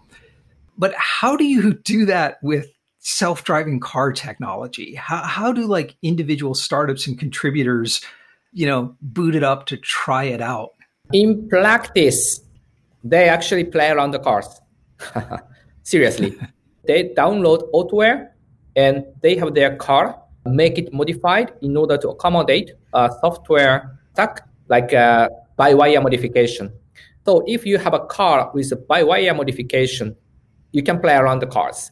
But 0.78 0.94
how 0.96 1.36
do 1.36 1.44
you 1.44 1.74
do 1.84 2.06
that 2.06 2.38
with 2.42 2.68
self-driving 3.00 3.80
car 3.82 4.12
technology? 4.14 4.96
How 4.96 5.24
how 5.24 5.52
do 5.52 5.68
like 5.68 5.98
individual 6.02 6.54
startups 6.54 7.08
and 7.08 7.20
contributors, 7.20 8.02
you 8.54 8.66
know, 8.66 8.96
boot 9.02 9.36
it 9.36 9.44
up 9.44 9.66
to 9.68 9.78
try 9.78 10.24
it 10.24 10.42
out? 10.42 10.72
In 11.12 11.48
practice, 11.50 12.42
they 13.04 13.28
actually 13.30 13.66
play 13.66 13.90
around 13.90 14.12
the 14.12 14.20
cars. 14.20 14.48
Seriously. 15.84 16.38
they 16.88 17.10
download 17.10 17.70
Autoware 17.72 18.30
and 18.76 19.06
they 19.22 19.36
have 19.36 19.54
their 19.54 19.76
car 19.76 20.22
make 20.48 20.77
it 20.77 20.94
modified 20.94 21.54
in 21.62 21.77
order 21.77 21.98
to 21.98 22.10
accommodate 22.10 22.72
a 22.94 23.12
software 23.22 24.00
stack 24.13 24.48
like 24.70 24.94
a 24.94 25.30
by-wire 25.56 26.01
modification. 26.01 26.72
So 27.25 27.44
if 27.48 27.66
you 27.66 27.77
have 27.77 27.94
a 27.94 28.00
car 28.00 28.51
with 28.54 28.72
a 28.72 28.75
by-wire 28.75 29.34
modification, 29.34 30.16
you 30.72 30.84
can 30.84 31.00
play 31.00 31.16
around 31.16 31.39
the 31.39 31.48
cars. 31.48 31.92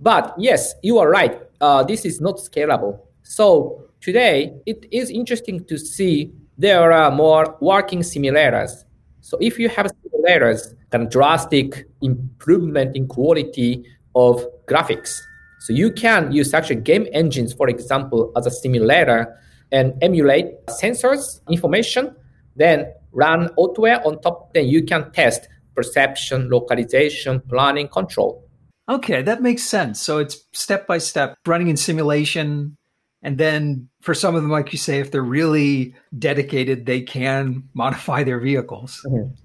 But 0.00 0.34
yes, 0.38 0.74
you 0.82 0.98
are 0.98 1.08
right. 1.08 1.40
Uh, 1.60 1.82
this 1.84 2.04
is 2.04 2.20
not 2.20 2.36
scalable. 2.36 3.00
So 3.22 3.88
today, 4.00 4.52
it 4.66 4.86
is 4.90 5.10
interesting 5.10 5.64
to 5.64 5.78
see 5.78 6.32
there 6.58 6.92
are 6.92 7.10
more 7.10 7.56
working 7.60 8.00
simulators. 8.00 8.84
So 9.20 9.38
if 9.40 9.58
you 9.58 9.68
have 9.70 9.86
simulators, 9.86 10.74
then 10.90 11.08
drastic 11.08 11.86
improvement 12.02 12.96
in 12.96 13.08
quality 13.08 13.84
of 14.14 14.46
graphics, 14.66 15.18
so 15.64 15.72
you 15.72 15.90
can 15.90 16.30
use 16.30 16.52
actually 16.52 16.82
game 16.82 17.06
engines, 17.14 17.54
for 17.54 17.70
example, 17.70 18.30
as 18.36 18.44
a 18.44 18.50
simulator 18.50 19.34
and 19.72 19.94
emulate 20.02 20.66
sensors 20.66 21.40
information, 21.48 22.14
then 22.54 22.92
run 23.12 23.48
Autoware 23.56 24.04
on 24.04 24.20
top. 24.20 24.52
Then 24.52 24.66
you 24.66 24.84
can 24.84 25.10
test 25.12 25.48
perception, 25.74 26.50
localization, 26.50 27.40
planning, 27.48 27.88
control. 27.88 28.46
Okay, 28.90 29.22
that 29.22 29.40
makes 29.40 29.62
sense. 29.62 30.02
So 30.02 30.18
it's 30.18 30.36
step 30.52 30.86
by 30.86 30.98
step 30.98 31.34
running 31.46 31.68
in 31.68 31.78
simulation. 31.78 32.76
And 33.22 33.38
then 33.38 33.88
for 34.02 34.12
some 34.12 34.34
of 34.34 34.42
them, 34.42 34.50
like 34.50 34.70
you 34.70 34.78
say, 34.78 35.00
if 35.00 35.12
they're 35.12 35.22
really 35.22 35.94
dedicated, 36.18 36.84
they 36.84 37.00
can 37.00 37.70
modify 37.74 38.22
their 38.22 38.38
vehicles. 38.38 39.00
Mm-hmm 39.06 39.43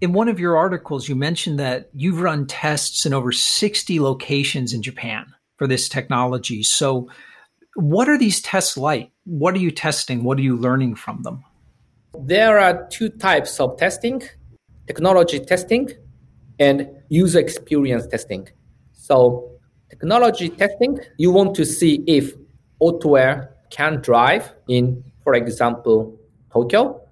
in 0.00 0.12
one 0.12 0.28
of 0.28 0.38
your 0.38 0.56
articles, 0.56 1.08
you 1.08 1.16
mentioned 1.16 1.58
that 1.58 1.90
you've 1.92 2.20
run 2.20 2.46
tests 2.46 3.04
in 3.04 3.12
over 3.12 3.32
60 3.32 4.00
locations 4.00 4.72
in 4.72 4.82
Japan 4.82 5.26
for 5.56 5.66
this 5.66 5.88
technology. 5.88 6.62
So, 6.62 7.08
what 7.74 8.08
are 8.08 8.18
these 8.18 8.40
tests 8.40 8.76
like? 8.76 9.10
What 9.24 9.54
are 9.54 9.58
you 9.58 9.70
testing? 9.70 10.24
What 10.24 10.38
are 10.38 10.42
you 10.42 10.56
learning 10.56 10.96
from 10.96 11.22
them? 11.22 11.44
There 12.18 12.58
are 12.58 12.88
two 12.88 13.08
types 13.08 13.60
of 13.60 13.76
testing 13.76 14.22
technology 14.86 15.38
testing 15.38 15.90
and 16.58 16.88
user 17.08 17.38
experience 17.38 18.06
testing. 18.06 18.48
So, 18.92 19.50
technology 19.90 20.48
testing, 20.48 20.98
you 21.18 21.30
want 21.30 21.54
to 21.56 21.64
see 21.64 22.02
if 22.06 22.34
Autoware 22.80 23.48
can 23.70 24.00
drive 24.00 24.52
in, 24.66 25.04
for 25.22 25.34
example, 25.34 26.18
Tokyo 26.52 27.07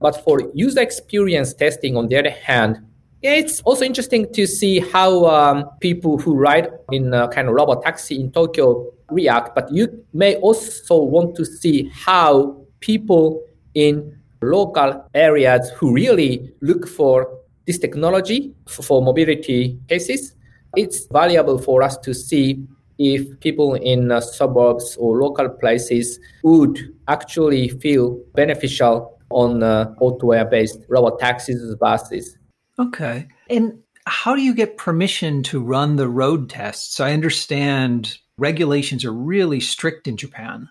but 0.00 0.24
for 0.24 0.40
user 0.54 0.80
experience 0.80 1.54
testing, 1.54 1.96
on 1.96 2.08
the 2.08 2.16
other 2.16 2.30
hand, 2.30 2.78
it's 3.22 3.60
also 3.60 3.84
interesting 3.84 4.32
to 4.32 4.46
see 4.46 4.80
how 4.80 5.26
um, 5.26 5.70
people 5.80 6.16
who 6.18 6.34
ride 6.34 6.70
in 6.90 7.12
a 7.12 7.28
kind 7.28 7.48
of 7.48 7.54
robot 7.54 7.82
taxi 7.82 8.18
in 8.18 8.32
Tokyo 8.32 8.90
react. 9.10 9.54
But 9.54 9.70
you 9.70 10.04
may 10.14 10.36
also 10.36 11.02
want 11.02 11.36
to 11.36 11.44
see 11.44 11.90
how 11.92 12.64
people 12.80 13.42
in 13.74 14.18
local 14.42 15.04
areas 15.14 15.70
who 15.76 15.92
really 15.92 16.50
look 16.62 16.88
for 16.88 17.28
this 17.66 17.78
technology 17.78 18.54
for 18.66 19.02
mobility 19.02 19.78
cases, 19.88 20.34
it's 20.76 21.06
valuable 21.06 21.58
for 21.58 21.82
us 21.82 21.98
to 21.98 22.14
see 22.14 22.66
if 22.98 23.38
people 23.40 23.74
in 23.74 24.10
uh, 24.10 24.20
suburbs 24.20 24.96
or 24.98 25.18
local 25.18 25.48
places 25.48 26.18
would 26.42 26.78
actually 27.08 27.68
feel 27.68 28.18
beneficial 28.34 29.19
on 29.30 29.62
uh, 29.62 29.94
Autoware 30.00 30.48
based 30.48 30.78
robot 30.88 31.18
taxis 31.18 31.62
and 31.62 31.78
buses. 31.78 32.36
Okay. 32.78 33.28
And 33.48 33.78
how 34.06 34.34
do 34.34 34.42
you 34.42 34.54
get 34.54 34.76
permission 34.76 35.42
to 35.44 35.62
run 35.62 35.96
the 35.96 36.08
road 36.08 36.50
tests? 36.50 37.00
I 37.00 37.12
understand 37.12 38.18
regulations 38.38 39.04
are 39.04 39.12
really 39.12 39.60
strict 39.60 40.08
in 40.08 40.16
Japan. 40.16 40.68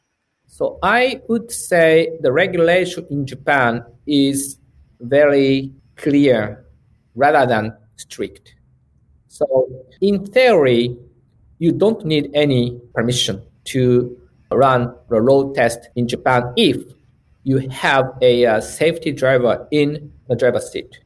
So 0.47 0.79
I 0.83 1.21
would 1.29 1.51
say 1.51 2.09
the 2.21 2.31
regulation 2.31 3.07
in 3.09 3.25
Japan 3.25 3.83
is 4.07 4.57
very 4.99 5.71
clear 5.95 6.65
rather 7.15 7.45
than 7.45 7.77
strict. 7.95 8.55
So 9.27 9.69
in 10.01 10.25
theory, 10.25 10.97
you 11.59 11.71
don't 11.71 12.03
need 12.05 12.31
any 12.33 12.79
permission 12.93 13.41
to 13.65 14.17
run 14.51 14.93
the 15.09 15.21
road 15.21 15.55
test 15.55 15.79
in 15.95 16.07
Japan 16.07 16.51
if 16.57 16.81
you 17.43 17.58
have 17.69 18.13
a 18.22 18.46
uh, 18.46 18.62
safety 18.62 19.12
driver 19.12 19.67
in 19.72 20.12
the 20.27 20.36
driver's 20.36 20.72
seat. 20.72 21.00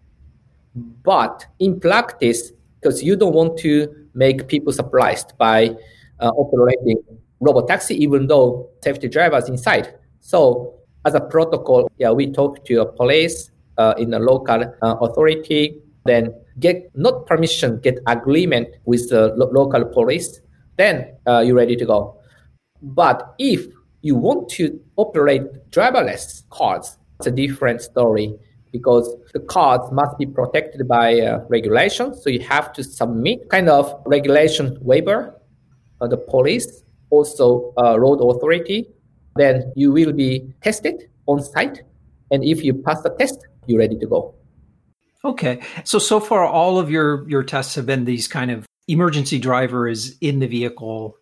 But 0.75 1.46
in 1.60 1.80
practice, 1.80 2.52
because 2.80 3.04
you 3.04 3.16
don't 3.16 3.34
want 3.34 3.58
to 3.60 3.88
make 4.13 4.48
people 4.48 4.74
surprised 4.74 5.34
by 5.38 5.75
uh, 6.20 6.30
operating 6.30 6.98
robot 7.40 7.68
taxi, 7.68 7.96
even 8.02 8.28
though 8.28 8.70
safety 8.84 9.08
driver 9.08 9.38
is 9.38 9.50
inside. 9.50 9.94
So 10.20 10.80
as 11.06 11.13
a 11.13 11.22
protocol, 11.22 11.90
yeah, 11.98 12.12
we 12.12 12.32
talk 12.32 12.66
to 12.66 12.82
a 12.82 12.86
police 12.86 13.52
uh, 13.78 13.94
in 13.98 14.13
a 14.13 14.20
local 14.20 14.63
uh, 14.82 14.96
authority, 15.02 15.82
then 16.06 16.34
get 16.60 16.90
not 16.96 17.25
permission, 17.25 17.80
get 17.82 18.00
agreement 18.08 18.70
with 18.86 19.10
the 19.10 19.34
lo- 19.36 19.50
local 19.52 19.86
police, 19.86 20.42
then 20.78 21.16
uh, 21.28 21.40
you're 21.40 21.56
ready 21.56 21.75
to 21.75 21.86
go. 21.86 22.20
But 22.82 23.36
if 23.38 23.68
you 24.03 24.15
want 24.15 24.50
to 24.50 24.79
operate 24.98 25.43
driverless 25.72 26.43
cars, 26.50 26.98
it's 27.19 27.27
a 27.27 27.31
different 27.31 27.81
story 27.81 28.36
because 28.72 29.15
the 29.33 29.39
cars 29.39 29.89
must 29.91 30.17
be 30.17 30.25
protected 30.25 30.88
by 30.88 31.19
uh, 31.22 31.39
regulation. 31.48 32.13
So 32.13 32.29
you 32.29 32.41
have 32.41 32.74
to 32.74 32.83
submit 32.83 33.50
kind 33.50 33.69
of 33.69 33.93
regulation 34.05 34.77
waiver 34.81 35.39
of 36.01 36.10
the 36.10 36.17
police, 36.17 36.83
also 37.12 37.74
uh, 37.77 37.98
road 37.98 38.17
authority. 38.17 38.88
Then 39.36 39.72
you 39.75 39.91
will 39.91 40.12
be 40.12 40.53
tested 40.62 41.10
on 41.27 41.41
site. 41.41 41.81
And 42.29 42.43
if 42.43 42.63
you 42.63 42.74
pass 42.74 43.01
the 43.03 43.10
test, 43.12 43.39
you're 43.67 43.79
ready 43.79 43.98
to 43.98 44.05
go. 44.05 44.36
Okay. 45.24 45.62
So, 45.86 45.98
so 45.98 46.19
far, 46.19 46.43
all 46.45 46.77
of 46.77 46.91
your, 46.91 47.27
your 47.29 47.43
tests 47.43 47.75
have 47.75 47.86
been 47.86 48.03
these 48.03 48.27
kind 48.27 48.51
of 48.51 48.65
emergency 48.89 49.39
driver 49.39 49.88
is 49.88 50.17
in 50.19 50.39
the 50.39 50.48
vehicle. 50.48 51.15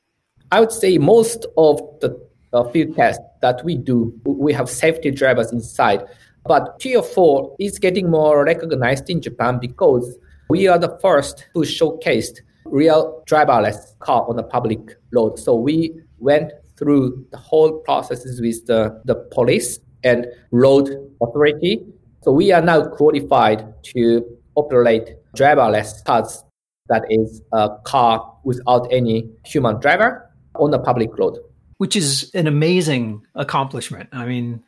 I 0.51 0.59
would 0.59 0.71
say 0.71 0.97
most 0.97 1.45
of 1.57 1.79
the 1.99 2.30
uh, 2.53 2.63
field 2.65 2.95
tests 2.95 3.23
that 3.41 3.63
we 3.63 3.75
do, 3.75 4.13
we 4.25 4.53
have 4.53 4.69
safety 4.69 5.11
drivers 5.11 5.51
inside. 5.51 6.03
But 6.45 6.79
Tier 6.79 7.03
4 7.03 7.55
is 7.59 7.77
getting 7.77 8.09
more 8.09 8.43
recognized 8.43 9.09
in 9.09 9.21
Japan 9.21 9.59
because 9.59 10.17
we 10.49 10.67
are 10.67 10.79
the 10.79 10.97
first 11.01 11.47
to 11.53 11.63
showcase 11.63 12.33
real 12.65 13.23
driverless 13.27 13.97
car 13.99 14.27
on 14.27 14.35
the 14.35 14.43
public 14.43 14.97
road. 15.11 15.39
So 15.39 15.55
we 15.55 15.93
went 16.19 16.51
through 16.77 17.25
the 17.31 17.37
whole 17.37 17.79
processes 17.79 18.41
with 18.41 18.65
the, 18.65 19.01
the 19.05 19.15
police 19.15 19.79
and 20.03 20.25
road 20.51 20.89
authority. 21.21 21.85
So 22.23 22.31
we 22.31 22.51
are 22.51 22.61
now 22.61 22.87
qualified 22.87 23.73
to 23.93 24.25
operate 24.55 25.15
driverless 25.37 26.03
cars 26.05 26.43
that 26.89 27.03
is 27.09 27.41
a 27.53 27.69
car 27.85 28.35
without 28.43 28.87
any 28.91 29.29
human 29.45 29.79
driver 29.79 30.29
on 30.55 30.71
the 30.71 30.79
public 30.79 31.17
road 31.17 31.37
which 31.81 31.95
is 31.95 32.29
an 32.35 32.45
amazing 32.45 33.25
accomplishment. 33.33 34.07
I 34.11 34.27
mean, 34.27 34.63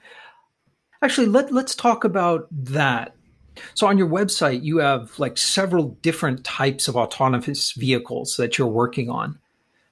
actually, 1.03 1.27
let, 1.27 1.53
let's 1.53 1.75
talk 1.75 2.03
about 2.03 2.47
that. 2.49 3.13
So, 3.75 3.85
on 3.85 3.99
your 3.99 4.07
website, 4.07 4.63
you 4.63 4.79
have 4.79 5.19
like 5.19 5.37
several 5.37 5.89
different 6.01 6.43
types 6.43 6.87
of 6.87 6.95
autonomous 6.95 7.73
vehicles 7.73 8.37
that 8.37 8.57
you're 8.57 8.65
working 8.65 9.11
on. 9.11 9.37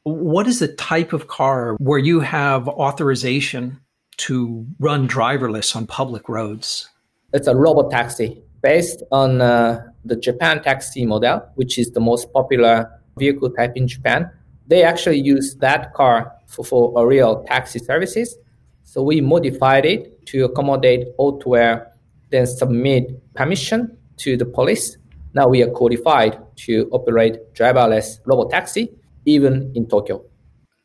What 0.02 0.48
is 0.48 0.58
the 0.58 0.70
type 0.70 1.14
of 1.14 1.28
car 1.28 1.76
where 1.76 2.00
you 2.00 2.22
have 2.22 2.68
authorization 2.68 3.80
to 4.26 4.66
run 4.80 5.08
driverless 5.08 5.76
on 5.76 5.86
public 5.86 6.28
roads? 6.28 6.90
It's 7.34 7.46
a 7.46 7.56
robot 7.56 7.92
taxi 7.92 8.42
based 8.64 9.04
on 9.12 9.42
uh, 9.42 9.80
the 10.04 10.16
Japan 10.16 10.64
taxi 10.64 11.06
model, 11.06 11.48
which 11.54 11.78
is 11.78 11.92
the 11.92 12.00
most 12.00 12.34
popular 12.34 12.90
vehicle 13.16 13.52
type 13.52 13.74
in 13.76 13.88
Japan. 13.88 14.28
They 14.66 14.82
actually 14.82 15.20
use 15.20 15.54
that 15.58 15.94
car 15.94 16.32
for, 16.52 16.64
for 16.66 16.94
a 17.02 17.06
real 17.06 17.44
taxi 17.44 17.80
services. 17.80 18.38
So 18.84 19.02
we 19.02 19.22
modified 19.22 19.86
it 19.86 20.26
to 20.28 20.46
accommodate 20.46 21.08
Autoware, 21.18 21.88
then 22.30 22.46
submit 22.46 23.34
permission 23.34 23.98
to 24.18 24.38
the 24.38 24.46
police. 24.46 24.98
Now 25.34 25.48
we 25.48 25.64
are 25.64 25.70
qualified 25.70 26.38
to 26.58 26.90
operate 26.92 27.54
driverless 27.54 28.20
robot 28.26 28.52
taxi 28.52 28.90
even 29.26 29.72
in 29.76 29.88
Tokyo. 29.88 30.24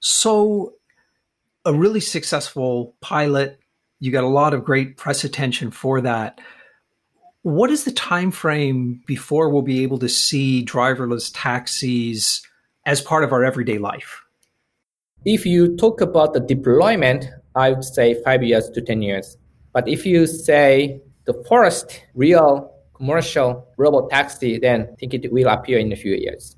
So 0.01 0.75
a 1.65 1.73
really 1.73 2.01
successful 2.01 2.95
pilot. 3.01 3.59
You 3.99 4.13
got 4.13 4.25
a 4.25 4.29
lot 4.29 4.55
of 4.55 4.65
great 4.65 4.97
press 4.97 5.25
attention 5.25 5.71
for 5.71 6.01
that. 6.03 6.41
What 7.43 7.71
is 7.71 7.85
the 7.85 7.93
time 7.93 8.31
frame 8.31 9.03
before 9.07 9.49
we'll 9.49 9.63
be 9.63 9.83
able 9.83 9.99
to 9.99 10.09
see 10.09 10.65
driverless 10.65 11.31
taxis 11.35 12.43
as 12.85 13.01
part 13.01 13.25
of 13.25 13.33
our 13.33 13.45
everyday 13.45 13.79
life? 13.79 14.23
If 15.27 15.45
you 15.45 15.77
talk 15.77 16.01
about 16.01 16.35
the 16.35 16.41
deployment, 16.41 17.27
I 17.57 17.71
would 17.71 17.83
say 17.83 18.15
five 18.23 18.45
years 18.45 18.71
to 18.71 18.81
10 18.81 19.03
years. 19.03 19.37
But 19.73 19.89
if 19.89 20.07
you 20.07 20.25
say 20.29 21.01
the 21.25 21.35
first 21.49 22.01
real 22.15 22.71
commercial 22.95 23.67
robot 23.77 24.09
taxi, 24.09 24.57
then 24.57 24.83
I 24.83 24.95
think 24.95 25.15
it 25.15 25.33
will 25.33 25.49
appear 25.49 25.79
in 25.79 25.93
a 25.93 25.97
few 25.97 26.15
years. 26.15 26.57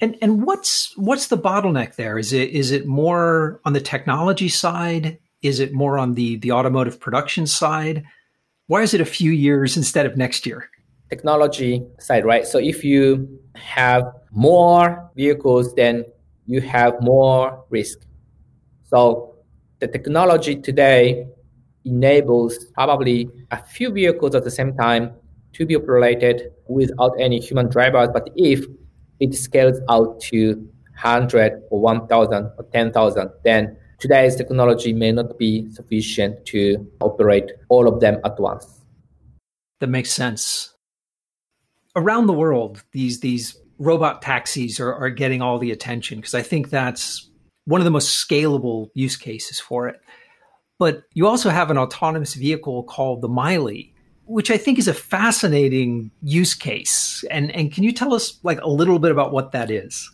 And 0.00 0.16
and 0.22 0.44
what's 0.44 0.96
what's 0.96 1.28
the 1.28 1.38
bottleneck 1.38 1.96
there? 1.96 2.16
Is 2.16 2.32
it 2.32 2.50
is 2.50 2.70
it 2.70 2.86
more 2.86 3.60
on 3.64 3.72
the 3.72 3.80
technology 3.80 4.50
side? 4.50 5.18
Is 5.42 5.58
it 5.58 5.72
more 5.72 5.98
on 5.98 6.14
the 6.14 6.36
the 6.36 6.52
automotive 6.52 7.00
production 7.00 7.46
side? 7.46 8.04
Why 8.68 8.82
is 8.82 8.94
it 8.94 9.00
a 9.00 9.06
few 9.06 9.32
years 9.32 9.76
instead 9.76 10.06
of 10.06 10.16
next 10.16 10.46
year? 10.46 10.70
Technology 11.10 11.82
side, 11.98 12.24
right? 12.24 12.46
So 12.46 12.58
if 12.58 12.84
you 12.84 13.26
have 13.56 14.04
more 14.30 15.10
vehicles, 15.16 15.74
then 15.74 16.04
you 16.46 16.60
have 16.60 16.94
more 17.00 17.64
risk. 17.70 17.98
So 18.84 19.34
the 19.80 19.88
technology 19.88 20.56
today 20.56 21.26
enables 21.84 22.66
probably 22.66 23.28
a 23.50 23.62
few 23.62 23.90
vehicles 23.90 24.34
at 24.34 24.44
the 24.44 24.50
same 24.50 24.76
time 24.76 25.12
to 25.52 25.66
be 25.66 25.76
operated 25.76 26.52
without 26.68 27.14
any 27.18 27.40
human 27.40 27.68
drivers. 27.68 28.08
But 28.12 28.30
if 28.36 28.64
it 29.20 29.34
scales 29.34 29.80
out 29.88 30.20
to 30.20 30.54
100 31.00 31.62
or 31.70 31.80
1,000 31.80 32.52
or 32.58 32.64
10,000, 32.72 33.30
then 33.44 33.76
today's 33.98 34.36
technology 34.36 34.92
may 34.92 35.12
not 35.12 35.38
be 35.38 35.70
sufficient 35.70 36.44
to 36.46 36.86
operate 37.00 37.52
all 37.68 37.88
of 37.88 38.00
them 38.00 38.20
at 38.24 38.38
once. 38.38 38.84
That 39.80 39.88
makes 39.88 40.12
sense. 40.12 40.74
Around 41.94 42.26
the 42.26 42.32
world, 42.34 42.82
these 42.92 43.20
these 43.20 43.58
robot 43.78 44.22
taxis 44.22 44.80
are, 44.80 44.94
are 44.94 45.10
getting 45.10 45.42
all 45.42 45.58
the 45.58 45.70
attention 45.70 46.18
because 46.18 46.34
I 46.34 46.42
think 46.42 46.70
that's 46.70 47.28
one 47.66 47.80
of 47.80 47.84
the 47.84 47.90
most 47.90 48.28
scalable 48.28 48.88
use 48.94 49.16
cases 49.16 49.60
for 49.60 49.88
it. 49.88 50.00
But 50.78 51.02
you 51.14 51.26
also 51.26 51.50
have 51.50 51.70
an 51.70 51.78
autonomous 51.78 52.34
vehicle 52.34 52.84
called 52.84 53.22
the 53.22 53.28
Milee, 53.28 53.92
which 54.24 54.50
I 54.50 54.58
think 54.58 54.78
is 54.78 54.88
a 54.88 54.94
fascinating 54.94 56.10
use 56.22 56.54
case. 56.54 57.24
And 57.30 57.50
and 57.52 57.72
can 57.72 57.84
you 57.84 57.92
tell 57.92 58.14
us 58.14 58.38
like 58.42 58.60
a 58.60 58.68
little 58.68 58.98
bit 58.98 59.10
about 59.10 59.32
what 59.32 59.52
that 59.52 59.70
is? 59.70 60.10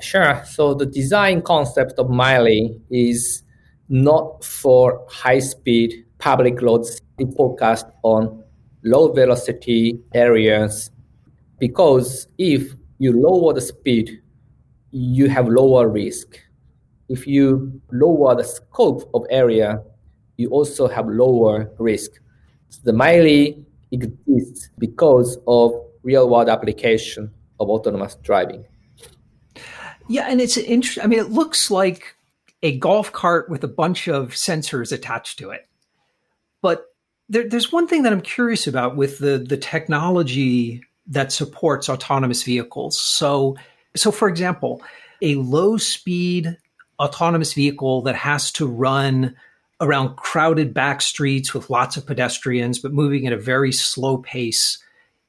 Sure. 0.00 0.42
So 0.44 0.74
the 0.74 0.86
design 0.86 1.42
concept 1.42 1.94
of 1.98 2.08
Milee 2.08 2.80
is 2.90 3.42
not 3.88 4.44
for 4.44 5.06
high 5.08 5.38
speed 5.38 6.04
public 6.18 6.60
roads. 6.60 7.00
It 7.18 7.28
focused 7.36 7.86
on 8.02 8.42
low 8.82 9.12
velocity 9.12 9.98
areas 10.14 10.90
because 11.58 12.26
if 12.38 12.74
you 12.98 13.12
lower 13.12 13.52
the 13.52 13.60
speed, 13.60 14.22
you 14.90 15.28
have 15.28 15.48
lower 15.48 15.88
risk. 15.88 16.40
If 17.08 17.26
you 17.26 17.80
lower 17.92 18.34
the 18.34 18.44
scope 18.44 19.10
of 19.14 19.26
area, 19.30 19.82
you 20.36 20.48
also 20.50 20.88
have 20.88 21.06
lower 21.08 21.70
risk. 21.78 22.12
So 22.68 22.80
the 22.84 22.92
Milee 22.92 23.64
exists 23.92 24.70
because 24.78 25.38
of 25.46 25.72
real 26.02 26.28
world 26.28 26.48
application 26.48 27.30
of 27.60 27.68
autonomous 27.68 28.16
driving. 28.16 28.64
Yeah, 30.08 30.26
and 30.28 30.40
it's 30.40 30.56
interesting. 30.56 31.04
I 31.04 31.06
mean, 31.06 31.18
it 31.18 31.30
looks 31.30 31.70
like 31.70 32.16
a 32.62 32.78
golf 32.78 33.12
cart 33.12 33.48
with 33.48 33.64
a 33.64 33.68
bunch 33.68 34.08
of 34.08 34.30
sensors 34.30 34.92
attached 34.92 35.38
to 35.38 35.50
it. 35.50 35.68
But 36.62 36.86
there, 37.28 37.48
there's 37.48 37.72
one 37.72 37.86
thing 37.86 38.02
that 38.02 38.12
I'm 38.12 38.20
curious 38.20 38.66
about 38.66 38.96
with 38.96 39.18
the 39.18 39.38
the 39.38 39.56
technology 39.56 40.82
that 41.06 41.32
supports 41.32 41.88
autonomous 41.88 42.42
vehicles. 42.42 42.98
So, 42.98 43.56
so 43.94 44.10
for 44.10 44.28
example, 44.28 44.82
a 45.22 45.34
low 45.36 45.76
speed 45.76 46.56
autonomous 46.98 47.52
vehicle 47.52 48.02
that 48.02 48.14
has 48.14 48.52
to 48.52 48.66
run 48.66 49.34
around 49.80 50.16
crowded 50.16 50.72
back 50.72 51.02
streets 51.02 51.52
with 51.52 51.70
lots 51.70 51.96
of 51.96 52.06
pedestrians, 52.06 52.78
but 52.78 52.92
moving 52.92 53.26
at 53.26 53.32
a 53.32 53.38
very 53.38 53.72
slow 53.72 54.18
pace, 54.18 54.78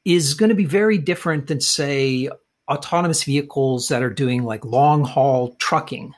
is 0.05 0.35
going 0.35 0.49
to 0.49 0.55
be 0.55 0.65
very 0.65 0.97
different 0.97 1.47
than, 1.47 1.59
say, 1.59 2.29
autonomous 2.69 3.23
vehicles 3.23 3.89
that 3.89 4.03
are 4.03 4.09
doing 4.09 4.43
like 4.43 4.63
long 4.63 5.03
haul 5.03 5.55
trucking, 5.55 6.13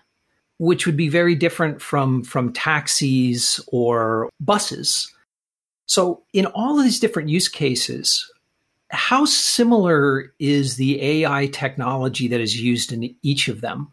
which 0.60 0.86
would 0.86 0.98
be 0.98 1.10
very 1.10 1.36
different 1.36 1.82
from, 1.82 2.24
from 2.24 2.52
taxis 2.52 3.62
or 3.68 4.30
buses. 4.40 5.12
So, 5.86 6.24
in 6.34 6.46
all 6.48 6.78
of 6.78 6.84
these 6.84 7.00
different 7.00 7.30
use 7.30 7.48
cases, 7.48 8.30
how 8.90 9.26
similar 9.26 10.34
is 10.40 10.78
the 10.78 11.02
AI 11.02 11.48
technology 11.48 12.28
that 12.28 12.40
is 12.40 12.60
used 12.60 12.92
in 12.92 13.14
each 13.22 13.48
of 13.48 13.62
them? 13.62 13.92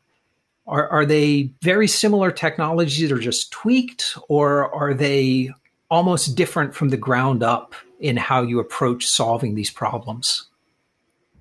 Are, 0.67 0.89
are 0.89 1.05
they 1.05 1.51
very 1.63 1.89
similar 1.89 2.31
technologies 2.31 3.09
that 3.09 3.15
are 3.15 3.21
just 3.21 3.51
tweaked, 3.51 4.17
or 4.29 4.75
are 4.75 4.95
they 4.95 5.51
almost 5.91 6.37
different 6.37 6.75
from 6.75 6.89
the 6.89 6.97
ground 6.97 7.43
up 7.43 7.75
in 8.01 8.17
how 8.17 8.43
you 8.43 8.61
approach 8.61 9.07
solving 9.07 9.55
these 9.55 9.71
problems? 9.71 10.47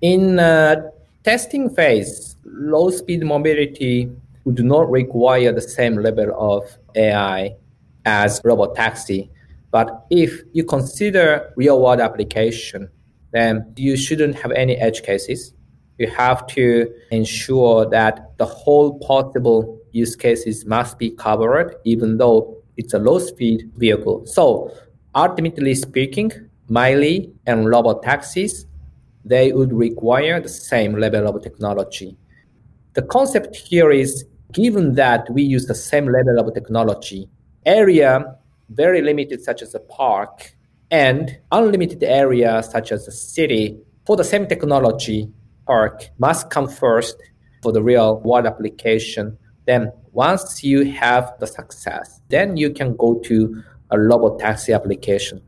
In 0.02 0.38
uh, 0.38 0.90
testing 1.22 1.70
phase, 1.70 2.36
low 2.44 2.90
speed 2.90 3.24
mobility 3.24 4.10
would 4.44 4.62
not 4.62 4.90
require 4.90 5.52
the 5.52 5.62
same 5.62 5.96
level 5.96 6.30
of 6.36 6.76
AI 6.94 7.54
as 8.04 8.40
robot 8.44 8.74
taxi. 8.74 9.30
But 9.70 10.06
if 10.10 10.42
you 10.52 10.64
consider 10.64 11.52
real 11.56 11.80
world 11.80 12.00
application, 12.00 12.90
then 13.34 13.70
you 13.76 13.96
shouldn't 13.96 14.36
have 14.36 14.52
any 14.52 14.76
edge 14.76 15.02
cases 15.02 15.52
you 15.98 16.08
have 16.08 16.46
to 16.48 16.92
ensure 17.10 17.88
that 17.88 18.36
the 18.38 18.44
whole 18.44 18.98
possible 18.98 19.78
use 19.92 20.16
cases 20.16 20.66
must 20.66 20.98
be 20.98 21.10
covered, 21.10 21.76
even 21.84 22.18
though 22.18 22.56
it's 22.76 22.94
a 22.94 22.98
low 22.98 23.18
speed 23.18 23.70
vehicle. 23.76 24.26
So 24.26 24.74
ultimately 25.14 25.74
speaking, 25.74 26.32
Milee 26.68 27.32
and 27.46 27.68
robot 27.68 28.02
taxis, 28.02 28.66
they 29.24 29.52
would 29.52 29.72
require 29.72 30.40
the 30.40 30.48
same 30.48 30.98
level 30.98 31.28
of 31.28 31.40
technology. 31.42 32.16
The 32.94 33.02
concept 33.02 33.54
here 33.56 33.90
is 33.90 34.24
given 34.52 34.94
that 34.94 35.30
we 35.30 35.42
use 35.42 35.66
the 35.66 35.74
same 35.74 36.06
level 36.06 36.38
of 36.38 36.52
technology, 36.54 37.28
area 37.64 38.36
very 38.70 39.02
limited 39.02 39.42
such 39.42 39.62
as 39.62 39.74
a 39.74 39.80
park 39.80 40.54
and 40.94 41.36
unlimited 41.50 42.04
area 42.04 42.62
such 42.62 42.92
as 42.92 43.08
a 43.08 43.10
city 43.10 43.76
for 44.06 44.16
the 44.16 44.22
same 44.22 44.46
technology 44.46 45.28
park 45.66 46.08
must 46.18 46.50
come 46.50 46.68
first 46.68 47.16
for 47.64 47.72
the 47.72 47.82
real 47.82 48.20
world 48.20 48.46
application. 48.46 49.36
Then 49.66 49.90
once 50.12 50.62
you 50.62 50.84
have 50.92 51.34
the 51.40 51.48
success, 51.48 52.20
then 52.28 52.56
you 52.56 52.70
can 52.70 52.94
go 52.94 53.18
to 53.24 53.60
a 53.90 53.98
robot 53.98 54.38
taxi 54.38 54.72
application. 54.72 55.42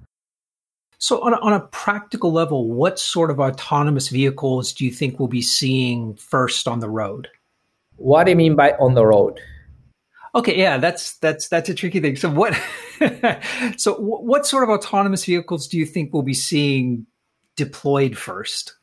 So, 0.99 1.23
on 1.23 1.35
a, 1.35 1.37
on 1.37 1.53
a 1.53 1.61
practical 1.61 2.33
level, 2.33 2.73
what 2.73 2.99
sort 2.99 3.31
of 3.31 3.39
autonomous 3.39 4.09
vehicles 4.09 4.73
do 4.73 4.85
you 4.85 4.91
think 4.91 5.21
we'll 5.21 5.29
be 5.29 5.43
seeing 5.43 6.17
first 6.17 6.67
on 6.67 6.81
the 6.81 6.91
road? 6.91 7.29
What 7.97 8.25
do 8.25 8.31
you 8.31 8.37
mean 8.37 8.57
by 8.57 8.73
on 8.73 8.95
the 8.95 9.07
road? 9.07 9.39
Okay, 10.37 10.57
yeah, 10.57 10.79
that's 10.79 11.17
that's 11.19 11.49
that's 11.49 11.69
a 11.69 11.75
tricky 11.75 11.99
thing. 11.99 12.15
So, 12.15 12.31
what 12.31 12.55
so 13.77 13.95
what 13.97 14.47
sort 14.47 14.63
of 14.63 14.71
autonomous 14.71 15.25
vehicles 15.25 15.67
do 15.67 15.77
you 15.79 15.87
think 15.87 16.13
we'll 16.13 16.23
be 16.23 16.35
seeing 16.35 17.07
deployed 17.57 18.17
first? 18.17 18.77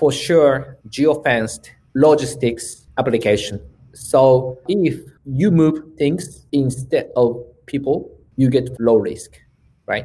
for 0.00 0.12
sure 0.12 0.78
geofenced 0.88 1.68
logistics 1.94 2.86
application. 2.98 3.60
So 3.92 4.58
if 4.68 4.98
you 5.26 5.50
move 5.50 5.82
things 5.98 6.46
instead 6.52 7.10
of 7.16 7.36
people, 7.66 8.10
you 8.36 8.48
get 8.48 8.70
low 8.80 8.96
risk, 8.96 9.38
right? 9.86 10.04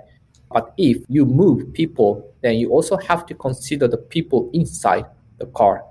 But 0.52 0.74
if 0.78 0.98
you 1.08 1.26
move 1.26 1.74
people, 1.74 2.30
then 2.42 2.56
you 2.56 2.72
also 2.72 2.98
have 2.98 3.26
to 3.28 3.34
consider 3.36 3.88
the 3.88 3.98
people 3.98 4.50
inside 4.54 5.06
the 5.38 5.46
car. 5.48 5.84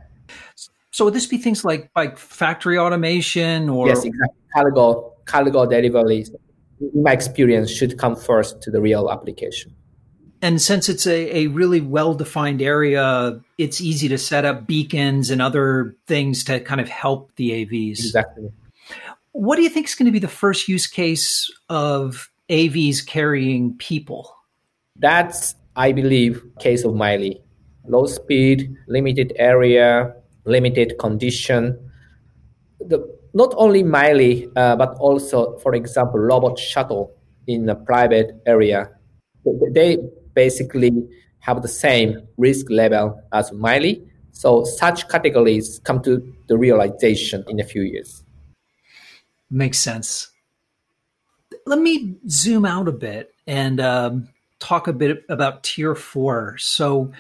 So 0.95 1.05
would 1.05 1.15
this 1.15 1.27
be 1.27 1.39
things 1.39 1.65
like 1.65 1.91
like 1.97 2.19
factory 2.19 2.79
automation 2.79 3.69
or 3.69 3.89
yes, 3.89 4.05
exactly. 4.05 4.39
Cargo 4.55 5.13
cargo 5.25 5.67
deliveries, 5.67 6.31
in 6.81 7.03
my 7.03 7.11
experience, 7.11 7.69
should 7.69 7.99
come 7.99 8.15
first 8.15 8.63
to 8.63 8.71
the 8.71 8.81
real 8.81 9.11
application. 9.11 9.75
And 10.41 10.63
since 10.63 10.89
it's 10.89 11.05
a, 11.09 11.39
a 11.39 11.47
really 11.49 11.81
well 11.81 12.15
defined 12.15 12.63
area, 12.63 13.41
it's 13.59 13.81
easy 13.81 14.07
to 14.07 14.19
set 14.19 14.45
up 14.45 14.69
beacons 14.69 15.31
and 15.31 15.43
other 15.43 15.97
things 16.07 16.45
to 16.45 16.61
kind 16.61 16.81
of 16.81 16.89
help 16.89 17.35
the 17.35 17.51
AVs. 17.51 17.99
Exactly. 17.99 18.53
What 19.33 19.57
do 19.57 19.63
you 19.63 19.71
think 19.71 19.89
is 19.89 19.97
going 19.97 20.07
to 20.07 20.13
be 20.13 20.21
the 20.21 20.29
first 20.29 20.69
use 20.69 20.87
case 20.87 21.51
of 21.69 22.31
AVs 22.49 23.05
carrying 23.05 23.77
people? 23.79 24.33
That's, 24.95 25.57
I 25.75 25.91
believe, 25.91 26.41
case 26.61 26.85
of 26.85 26.93
Milee. 26.93 27.41
Low 27.89 28.07
speed, 28.07 28.77
limited 28.87 29.33
area, 29.35 30.15
limited 30.45 30.99
condition. 30.99 31.79
The 32.81 32.99
not 33.35 33.53
only 33.57 33.83
Milee, 33.83 34.51
uh, 34.57 34.77
but 34.77 34.95
also, 34.99 35.59
for 35.59 35.75
example, 35.75 36.21
robot 36.21 36.59
shuttle 36.59 37.17
in 37.47 37.69
a 37.69 37.75
private 37.75 38.31
area. 38.47 38.91
They 39.73 39.99
basically 40.35 40.93
have 41.41 41.63
the 41.63 41.69
same 41.69 42.27
risk 42.39 42.71
level 42.71 43.21
as 43.33 43.51
Milee. 43.51 44.07
So 44.33 44.65
such 44.65 45.09
categories 45.09 45.81
come 45.85 46.01
to 46.03 46.35
the 46.49 46.57
realization 46.57 47.45
in 47.49 47.61
a 47.61 47.65
few 47.65 47.83
years. 47.83 48.25
Makes 49.51 49.79
sense. 49.79 50.31
Let 51.67 51.79
me 51.79 52.17
zoom 52.29 52.65
out 52.65 52.89
a 52.89 52.93
bit 52.93 53.35
and 53.47 53.81
um, 53.81 54.29
talk 54.59 54.89
a 54.89 54.93
bit 54.93 55.25
about 55.29 55.63
tier 55.63 55.95
four. 55.95 56.57
So, 56.59 57.13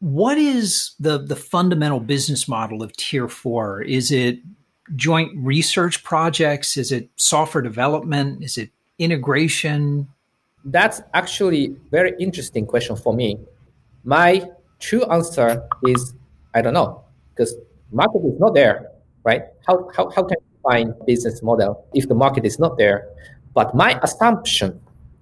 what 0.00 0.38
is 0.38 0.92
the 1.00 1.18
the 1.18 1.36
fundamental 1.36 2.00
business 2.00 2.48
model 2.48 2.82
of 2.82 2.96
tier 2.96 3.28
four? 3.28 3.82
Is 3.82 4.10
it 4.10 4.38
joint 4.96 5.32
research 5.36 6.04
projects? 6.04 6.76
Is 6.76 6.92
it 6.92 7.10
software 7.16 7.62
development? 7.62 8.42
Is 8.42 8.58
it 8.58 8.70
integration? 8.98 10.08
That's 10.64 11.00
actually 11.14 11.76
very 11.90 12.12
interesting 12.18 12.66
question 12.66 12.96
for 12.96 13.12
me. 13.12 13.38
My 14.04 14.44
true 14.78 15.04
answer 15.04 15.66
is 15.86 16.14
I 16.54 16.62
don't 16.62 16.74
know 16.74 17.02
because 17.30 17.54
market 17.92 18.22
is 18.24 18.38
not 18.38 18.54
there, 18.54 18.90
right? 19.24 19.42
How, 19.66 19.88
how, 19.96 20.10
how 20.10 20.22
can 20.22 20.36
you 20.40 20.58
find 20.62 20.94
business 21.06 21.42
model 21.42 21.86
if 21.94 22.08
the 22.08 22.14
market 22.14 22.44
is 22.44 22.58
not 22.58 22.78
there? 22.78 23.08
But 23.54 23.74
my 23.74 23.98
assumption 24.02 24.80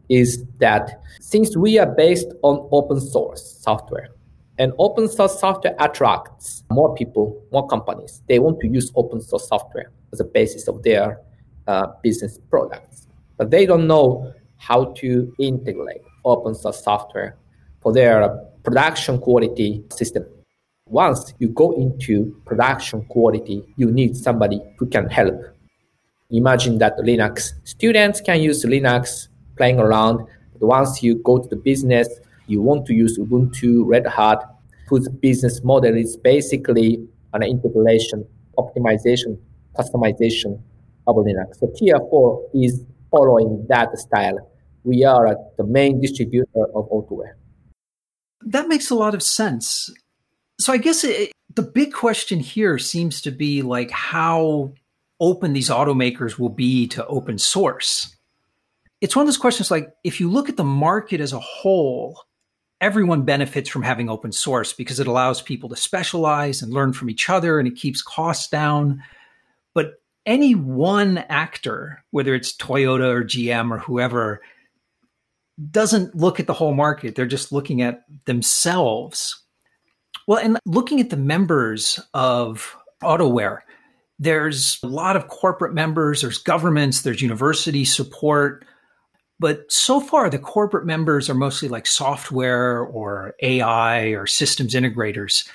is 0.09 0.45
that 0.59 1.01
since 1.21 1.57
we 1.57 1.79
are 1.79 1.87
based 1.87 2.29
on 2.43 2.69
open 2.71 3.01
source 3.01 3.59
software, 3.61 4.09
and 4.59 4.73
open 4.79 5.09
source 5.09 5.39
software 5.39 5.75
attracts 5.79 6.65
more 6.71 6.95
people, 6.95 7.43
more 7.53 7.67
companies. 7.67 8.23
They 8.29 8.39
want 8.39 8.61
to 8.61 8.69
use 8.69 8.91
open 8.95 9.21
source 9.21 9.49
software 9.49 9.91
as 10.13 10.21
a 10.21 10.25
basis 10.25 10.69
of 10.69 10.83
their 10.83 11.21
uh, 11.67 11.89
business 12.03 12.39
products. 12.51 13.07
But 13.37 13.51
they 13.51 13.67
don't 13.67 13.87
know 13.87 14.33
how 14.57 14.93
to 14.95 15.35
integrate 15.39 16.03
open 16.25 16.55
source 16.55 16.83
software 16.83 17.37
for 17.81 17.93
their 17.93 18.29
production 18.63 19.19
quality 19.19 19.85
system. 19.93 20.25
Once 20.89 21.35
you 21.39 21.49
go 21.49 21.73
into 21.73 22.41
production 22.45 23.05
quality, 23.07 23.63
you 23.77 23.91
need 23.91 24.17
somebody 24.17 24.61
who 24.79 24.87
can 24.87 25.09
help. 25.09 25.35
Imagine 26.31 26.79
that 26.79 26.97
Linux 26.99 27.53
students 27.65 28.21
can 28.21 28.41
use 28.41 28.65
Linux 28.65 29.29
playing 29.57 29.79
around. 29.79 30.27
But 30.59 30.67
once 30.67 31.03
you 31.03 31.17
go 31.17 31.39
to 31.39 31.49
the 31.49 31.57
business, 31.57 32.09
you 32.47 32.63
want 32.63 32.87
to 32.87 32.95
use 32.95 33.19
Ubuntu, 33.19 33.83
Red 33.85 34.07
Hat, 34.07 34.39
whose 34.89 35.09
business 35.09 35.63
model 35.65 35.97
is 35.97 36.17
basically 36.17 37.07
an 37.33 37.43
integration, 37.43 38.25
optimization, 38.59 39.39
customization 39.77 40.61
of 41.07 41.17
Linux. 41.17 41.57
So 41.57 41.73
tier 41.77 41.99
4 41.99 42.51
is 42.55 42.85
following 43.11 43.67
that 43.69 43.99
style. 43.99 44.51
We 44.85 45.05
are 45.05 45.37
the 45.57 45.65
main 45.65 46.01
distributor 46.01 46.67
of 46.75 46.89
Autoware. 46.91 47.35
That 48.43 48.69
makes 48.69 48.91
a 48.91 48.95
lot 48.95 49.15
of 49.15 49.23
sense. 49.23 49.91
So 50.59 50.73
I 50.73 50.79
guess 50.79 51.05
it, 51.05 51.33
the 51.55 51.63
big 51.63 51.93
question 51.93 52.39
here 52.39 52.79
seems 52.79 53.21
to 53.23 53.31
be 53.31 53.63
like 53.63 53.91
how 53.91 54.73
open 55.21 55.53
these 55.53 55.71
automakers 55.71 56.39
will 56.39 56.51
be 56.51 56.87
to 56.89 57.07
open 57.07 57.39
source. 57.39 58.15
It's 59.01 59.17
one 59.17 59.23
of 59.23 59.27
those 59.27 59.39
questions 59.39 59.71
like 59.71 59.89
if 60.05 60.21
you 60.21 60.31
look 60.31 60.49
at 60.49 60.57
the 60.57 60.65
market 60.65 61.21
as 61.21 61.33
a 61.33 61.41
whole, 61.41 62.23
everyone 62.81 63.23
benefits 63.23 63.69
from 63.69 63.83
having 63.83 64.09
open 64.09 64.33
source 64.33 64.73
because 64.73 65.01
it 65.01 65.07
allows 65.07 65.41
people 65.41 65.69
to 65.69 65.77
specialize 65.77 66.63
and 66.63 66.73
learn 66.73 66.93
from 66.93 67.09
each 67.11 67.31
other 67.31 67.59
and 67.59 67.67
it 67.67 67.77
keeps 67.77 68.03
costs 68.03 68.49
down. 68.49 69.03
But 69.75 69.95
any 70.27 70.55
one 70.55 71.19
actor, 71.19 72.05
whether 72.11 72.35
it's 72.35 72.55
Toyota 72.55 73.13
or 73.15 73.25
GM 73.25 73.71
or 73.71 73.79
whoever, 73.79 74.43
doesn't 75.71 76.15
look 76.15 76.39
at 76.39 76.47
the 76.47 76.53
whole 76.53 76.75
market. 76.75 77.15
They're 77.15 77.27
just 77.27 77.53
looking 77.53 77.81
at 77.81 78.05
themselves. 78.27 79.43
Well, 80.27 80.39
and 80.39 80.59
looking 80.67 81.01
at 81.01 81.11
the 81.11 81.17
members 81.17 81.99
of 82.13 82.77
AutoWare, 83.03 83.61
there's 84.19 84.79
a 84.83 84.87
lot 84.87 85.17
of 85.17 85.29
corporate 85.29 85.75
members, 85.75 86.23
there's 86.23 86.39
governments, 86.39 87.03
there's 87.03 87.23
university 87.23 87.85
support. 87.85 88.67
But 89.39 89.71
so 89.71 90.01
far, 90.01 90.31
the 90.31 90.39
corporate 90.39 90.87
members 90.87 91.29
are 91.29 91.35
mostly 91.35 91.69
like 91.69 91.87
software 91.87 92.81
or 92.81 93.35
AI 93.43 94.09
or 94.15 94.27
systems 94.27 94.75
integrators. 94.75 95.49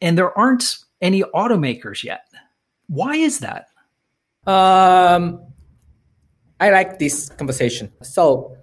And 0.00 0.18
there 0.18 0.36
aren't 0.36 0.76
any 1.00 1.22
automakers 1.22 2.02
yet. 2.02 2.26
Why 2.88 3.16
is 3.16 3.38
that? 3.38 3.68
Um, 4.46 5.40
I 6.60 6.70
like 6.70 6.98
this 6.98 7.30
conversation. 7.30 7.90
So 8.02 8.56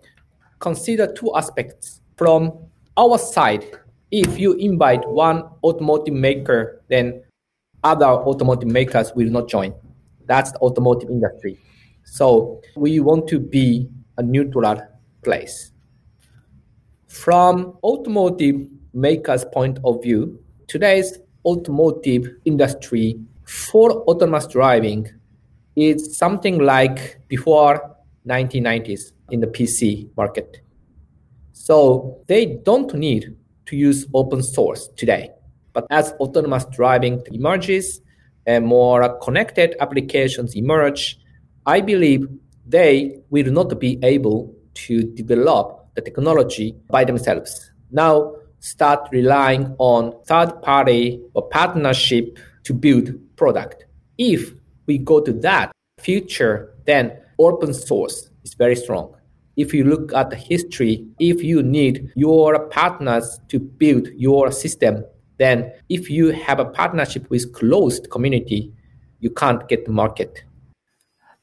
consider 0.59 1.11
two 1.11 1.35
aspects. 1.35 2.01
From 2.17 2.53
our 2.97 3.17
side, 3.17 3.65
if 4.11 4.37
you 4.37 4.53
invite 4.53 5.07
one 5.09 5.43
automotive 5.63 6.13
maker, 6.13 6.83
then 6.87 7.23
other 7.83 8.05
automotive 8.05 8.69
makers 8.69 9.11
will 9.15 9.29
not 9.29 9.49
join. 9.49 9.73
That's 10.25 10.51
the 10.51 10.59
automotive 10.59 11.09
industry. 11.09 11.59
So 12.03 12.61
we 12.75 12.99
want 12.99 13.27
to 13.29 13.39
be 13.39 13.89
a 14.21 14.23
neutral 14.23 14.79
place. 15.23 15.71
From 17.07 17.77
automotive 17.83 18.67
makers' 18.93 19.45
point 19.51 19.79
of 19.83 20.01
view, 20.01 20.39
today's 20.67 21.17
automotive 21.43 22.29
industry 22.45 23.19
for 23.45 23.91
autonomous 24.03 24.47
driving 24.47 25.09
is 25.75 26.17
something 26.17 26.59
like 26.59 27.19
before 27.27 27.95
1990s 28.27 29.11
in 29.31 29.39
the 29.39 29.47
PC 29.47 30.09
market. 30.15 30.61
So 31.53 32.21
they 32.27 32.45
don't 32.69 32.93
need 32.93 33.35
to 33.65 33.75
use 33.75 34.05
open 34.13 34.43
source 34.43 34.89
today. 34.95 35.31
But 35.73 35.87
as 35.89 36.11
autonomous 36.19 36.65
driving 36.65 37.23
emerges 37.31 38.01
and 38.45 38.65
more 38.65 39.17
connected 39.19 39.75
applications 39.79 40.55
emerge, 40.55 41.17
I 41.65 41.81
believe 41.81 42.27
they 42.65 43.19
will 43.29 43.51
not 43.51 43.79
be 43.79 43.99
able 44.03 44.53
to 44.73 45.03
develop 45.03 45.87
the 45.95 46.01
technology 46.01 46.75
by 46.89 47.03
themselves. 47.03 47.71
Now 47.91 48.35
start 48.59 49.09
relying 49.11 49.75
on 49.79 50.13
third 50.25 50.61
party 50.61 51.21
or 51.33 51.47
partnership 51.49 52.37
to 52.63 52.73
build 52.73 53.11
product. 53.35 53.85
If 54.17 54.53
we 54.85 54.97
go 54.97 55.19
to 55.19 55.33
that 55.41 55.71
future, 55.99 56.73
then 56.85 57.17
open 57.39 57.73
source 57.73 58.29
is 58.43 58.53
very 58.53 58.75
strong. 58.75 59.15
If 59.57 59.73
you 59.73 59.83
look 59.83 60.13
at 60.13 60.29
the 60.29 60.35
history, 60.35 61.05
if 61.19 61.43
you 61.43 61.61
need 61.61 62.11
your 62.15 62.67
partners 62.69 63.39
to 63.49 63.59
build 63.59 64.07
your 64.15 64.51
system, 64.51 65.03
then 65.37 65.73
if 65.89 66.09
you 66.09 66.29
have 66.29 66.59
a 66.59 66.65
partnership 66.65 67.29
with 67.29 67.51
closed 67.53 68.09
community, 68.09 68.71
you 69.19 69.29
can't 69.29 69.67
get 69.67 69.85
the 69.85 69.91
market. 69.91 70.43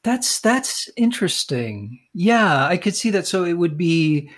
That's 0.03 0.39
that's 0.39 0.89
interesting. 0.95 1.99
Yeah, 2.13 2.65
I 2.65 2.77
could 2.77 2.95
see 2.95 3.09
that. 3.11 3.27
So 3.27 3.43
it 3.43 3.53
would 3.53 3.77
be 3.77 4.31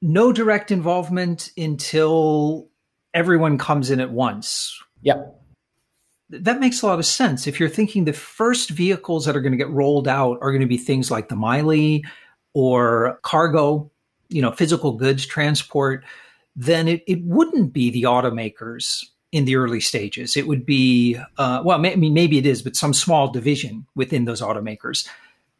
no 0.00 0.32
direct 0.32 0.70
involvement 0.70 1.50
until 1.56 2.68
everyone 3.12 3.58
comes 3.58 3.90
in 3.90 4.00
at 4.00 4.10
once. 4.10 4.78
Yeah. 5.02 5.22
That 6.30 6.60
makes 6.60 6.82
a 6.82 6.86
lot 6.86 6.98
of 6.98 7.06
sense. 7.06 7.46
If 7.46 7.60
you're 7.60 7.68
thinking 7.68 8.04
the 8.04 8.12
first 8.12 8.70
vehicles 8.70 9.26
that 9.26 9.36
are 9.36 9.40
going 9.40 9.52
to 9.52 9.58
get 9.58 9.70
rolled 9.70 10.08
out 10.08 10.38
are 10.40 10.50
going 10.50 10.62
to 10.62 10.66
be 10.66 10.78
things 10.78 11.10
like 11.10 11.28
the 11.28 11.36
Milee 11.36 12.02
or 12.54 13.20
cargo, 13.22 13.90
you 14.28 14.42
know, 14.42 14.52
physical 14.52 14.92
goods 14.92 15.26
transport, 15.26 16.04
then 16.56 16.88
it, 16.88 17.02
it 17.06 17.22
wouldn't 17.24 17.72
be 17.72 17.90
the 17.90 18.04
automakers 18.04 19.04
in 19.34 19.46
the 19.46 19.56
early 19.56 19.80
stages. 19.80 20.36
It 20.36 20.46
would 20.46 20.64
be, 20.64 21.18
uh, 21.38 21.60
well, 21.64 21.76
I 21.76 21.96
mean, 21.96 22.14
maybe 22.14 22.38
it 22.38 22.46
is, 22.46 22.62
but 22.62 22.76
some 22.76 22.94
small 22.94 23.32
division 23.32 23.84
within 23.96 24.26
those 24.26 24.40
automakers. 24.40 25.08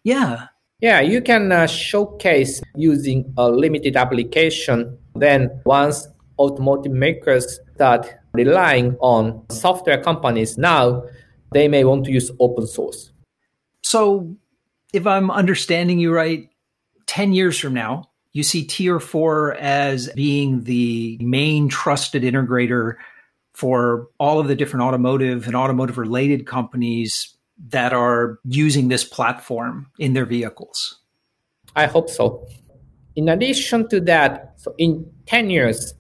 Yeah. 0.05 0.47
Yeah, 0.81 1.01
you 1.01 1.21
can 1.21 1.51
uh, 1.51 1.67
showcase 1.67 2.63
using 2.77 3.35
a 3.37 3.51
limited 3.51 3.97
application. 3.97 4.97
Then, 5.17 5.51
once 5.67 6.07
automotive 6.39 6.93
makers 6.93 7.59
start 7.75 8.07
relying 8.33 8.97
on 9.01 9.45
software 9.51 10.01
companies, 10.01 10.57
now 10.57 11.03
they 11.53 11.67
may 11.67 11.83
want 11.83 12.05
to 12.05 12.13
use 12.13 12.31
open 12.39 12.69
source. 12.69 13.11
So, 13.83 14.37
if 14.93 15.05
I'm 15.05 15.33
understanding 15.33 15.99
you 15.99 16.13
right, 16.13 16.49
10 17.07 17.33
years 17.33 17.59
from 17.59 17.75
now, 17.75 18.11
you 18.33 18.45
see 18.45 18.65
tier 18.65 19.01
four 19.01 19.55
as 19.55 20.11
being 20.15 20.63
the 20.63 21.19
main 21.21 21.69
trusted 21.69 22.23
integrator 22.23 22.97
for 23.55 24.09
all 24.19 24.41
of 24.41 24.49
the 24.49 24.55
different 24.55 24.83
automotive 24.83 25.47
and 25.47 25.57
automotive 25.57 25.97
related 25.97 26.47
companies 26.47 27.37
that 27.69 27.93
are 27.93 28.39
using 28.45 28.89
this 28.89 29.05
platform 29.05 29.87
in 29.99 30.13
their 30.13 30.27
vehicles? 30.27 31.01
I 31.77 31.87
hope 31.87 32.11
so. 32.11 32.47
In 33.17 33.29
addition 33.29 33.89
to 33.89 34.01
that, 34.03 34.55
so 34.57 34.75
in 34.77 35.09
10 35.27 35.51
years, 35.51 35.95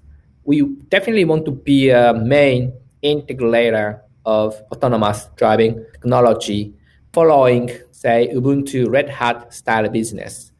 we 0.44 0.62
definitely 0.88 1.24
want 1.24 1.44
to 1.46 1.52
be 1.52 1.90
a 1.90 2.12
main 2.12 2.72
integrator 3.02 4.00
of 4.26 4.60
autonomous 4.72 5.28
driving 5.36 5.84
technology 5.92 6.74
following, 7.12 7.70
say, 7.92 8.30
Ubuntu 8.34 8.90
Red 8.90 9.08
Hat 9.08 9.54
style 9.54 9.88
business. 9.88 10.50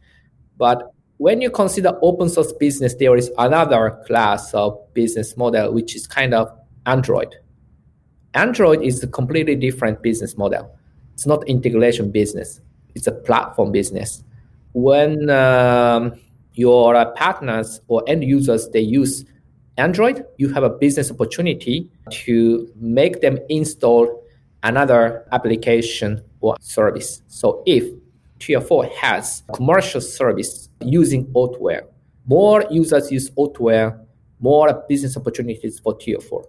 But 0.56 0.92
when 1.16 1.40
you 1.40 1.50
consider 1.50 1.98
open 2.02 2.28
source 2.28 2.52
business, 2.52 2.94
there 2.94 3.16
is 3.16 3.30
another 3.38 3.98
class 4.06 4.54
of 4.54 4.78
business 4.94 5.36
model, 5.36 5.72
which 5.72 5.96
is 5.96 6.06
kind 6.06 6.34
of 6.34 6.48
Android. 6.86 7.34
Android 8.34 8.82
is 8.82 9.02
a 9.02 9.06
completely 9.06 9.54
different 9.54 10.02
business 10.02 10.36
model. 10.36 10.76
It's 11.14 11.26
not 11.26 11.46
integration 11.48 12.10
business. 12.10 12.60
It's 12.94 13.06
a 13.06 13.12
platform 13.12 13.72
business. 13.72 14.22
When 14.72 15.30
um, 15.30 16.14
your 16.54 17.12
partners 17.12 17.80
or 17.88 18.02
end 18.08 18.24
users 18.24 18.68
they 18.70 18.80
use 18.80 19.24
Android, 19.76 20.24
you 20.36 20.48
have 20.50 20.62
a 20.62 20.70
business 20.70 21.10
opportunity 21.10 21.90
to 22.10 22.70
make 22.76 23.20
them 23.20 23.38
install 23.48 24.22
another 24.62 25.26
application 25.32 26.22
or 26.40 26.56
service. 26.60 27.22
So 27.26 27.62
if 27.66 27.84
Tier 28.38 28.60
4 28.60 28.86
has 29.00 29.42
commercial 29.52 30.00
service 30.00 30.68
using 30.80 31.26
Autoware, 31.26 31.82
more 32.26 32.64
users 32.70 33.10
use 33.10 33.30
Autoware, 33.30 33.98
more 34.38 34.84
business 34.88 35.16
opportunities 35.16 35.78
for 35.80 35.94
Tier 35.94 36.20
4. 36.20 36.44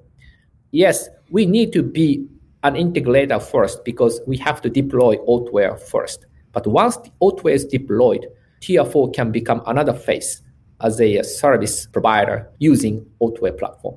Yes, 0.75 1.07
we 1.29 1.45
need 1.45 1.71
to 1.71 1.81
be 1.81 2.27
an 2.63 2.73
integrator 2.73 3.41
first 3.41 3.85
because 3.85 4.19
we 4.27 4.35
have 4.39 4.61
to 4.61 4.69
deploy 4.69 5.15
Autoware 5.19 5.79
first. 5.79 6.25
But 6.51 6.67
once 6.67 6.97
the 6.97 7.11
Autoware 7.21 7.53
is 7.53 7.63
deployed, 7.63 8.27
Tier 8.59 8.83
4 8.83 9.11
can 9.11 9.31
become 9.31 9.61
another 9.67 9.93
face 9.93 10.41
as 10.81 10.99
a 10.99 11.19
uh, 11.19 11.23
service 11.23 11.85
provider 11.85 12.51
using 12.57 13.05
Autoware 13.21 13.57
platform. 13.57 13.95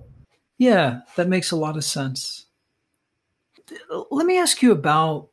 Yeah, 0.56 1.00
that 1.16 1.28
makes 1.28 1.50
a 1.50 1.56
lot 1.56 1.76
of 1.76 1.82
sense. 1.82 2.46
Let 4.12 4.26
me 4.26 4.38
ask 4.38 4.62
you 4.62 4.70
about 4.70 5.30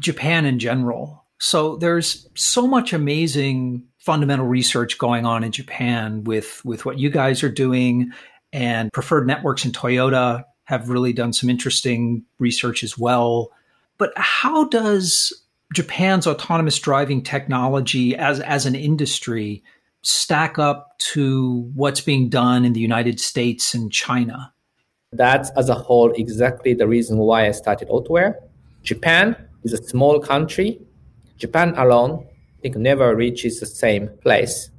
Japan 0.00 0.46
in 0.46 0.58
general. 0.58 1.26
So 1.38 1.76
there's 1.76 2.28
so 2.34 2.66
much 2.66 2.92
amazing 2.92 3.84
fundamental 3.98 4.46
research 4.46 4.98
going 4.98 5.26
on 5.26 5.44
in 5.44 5.52
Japan 5.52 6.24
with 6.24 6.60
with 6.64 6.84
what 6.84 6.98
you 6.98 7.08
guys 7.08 7.44
are 7.44 7.48
doing 7.48 8.10
and 8.52 8.92
preferred 8.92 9.28
networks 9.28 9.64
in 9.64 9.70
Toyota 9.70 10.44
have 10.64 10.88
really 10.88 11.12
done 11.12 11.32
some 11.32 11.50
interesting 11.50 12.24
research 12.38 12.82
as 12.82 12.96
well. 12.96 13.50
But 13.98 14.12
how 14.16 14.64
does 14.64 15.32
Japan's 15.74 16.26
autonomous 16.26 16.78
driving 16.78 17.22
technology 17.22 18.14
as 18.16 18.40
as 18.40 18.66
an 18.66 18.74
industry 18.74 19.62
stack 20.02 20.58
up 20.58 20.98
to 20.98 21.70
what's 21.74 22.00
being 22.00 22.28
done 22.28 22.64
in 22.64 22.72
the 22.72 22.80
United 22.80 23.20
States 23.20 23.74
and 23.74 23.92
China? 23.92 24.52
That's 25.12 25.50
as 25.50 25.68
a 25.68 25.74
whole 25.74 26.12
exactly 26.12 26.74
the 26.74 26.88
reason 26.88 27.18
why 27.18 27.46
I 27.46 27.52
started 27.52 27.88
Autoware. 27.88 28.34
Japan 28.82 29.36
is 29.62 29.72
a 29.72 29.82
small 29.82 30.20
country. 30.20 30.80
Japan 31.36 31.74
alone, 31.76 32.26
I 32.58 32.62
think, 32.62 32.76
never 32.76 33.14
reaches 33.14 33.60
the 33.60 33.66
same 33.66 34.08
place 34.22 34.70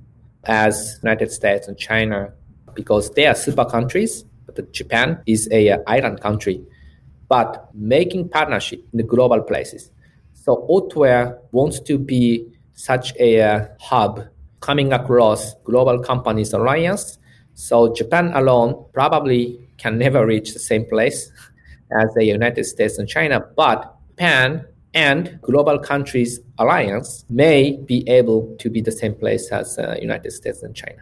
as 0.46 1.00
United 1.04 1.32
States 1.32 1.68
and 1.68 1.78
China 1.78 2.34
because 2.74 3.12
they 3.12 3.28
are 3.28 3.36
super 3.36 3.66
countries. 3.66 4.26
But 4.56 4.72
Japan 4.74 5.22
is 5.26 5.48
a 5.52 5.72
uh, 5.72 5.78
island 5.88 6.22
country. 6.22 6.64
But 7.28 7.70
making 7.74 8.30
partnership 8.30 8.80
in 8.92 8.98
the 8.98 9.04
global 9.04 9.42
places. 9.42 9.92
So 10.34 10.68
Autoware 10.70 11.40
wants 11.52 11.80
to 11.82 11.98
be 11.98 12.46
such 12.74 13.16
a 13.20 13.42
uh, 13.42 13.68
hub 13.80 14.28
coming 14.60 14.94
across 14.94 15.56
global 15.64 16.00
companies 16.00 16.54
alliance. 16.54 17.18
So 17.54 17.94
Japan 17.94 18.32
alone 18.34 18.86
probably 18.94 19.60
can 19.78 19.98
never 19.98 20.26
reach 20.26 20.54
the 20.54 20.60
same 20.60 20.86
place 20.86 21.32
as 22.02 22.14
the 22.16 22.26
United 22.26 22.66
States 22.66 22.98
and 22.98 23.08
China, 23.08 23.46
but 23.56 23.96
Japan 24.10 24.66
and 24.94 25.40
global 25.42 25.80
countries 25.80 26.40
alliance 26.60 27.26
may 27.30 27.78
be 27.78 28.08
able 28.08 28.56
to 28.60 28.70
be 28.70 28.80
the 28.82 28.92
same 28.92 29.16
place 29.16 29.52
as 29.52 29.78
uh, 29.80 29.96
United 30.00 30.32
States 30.32 30.62
and 30.62 30.76
China. 30.76 31.02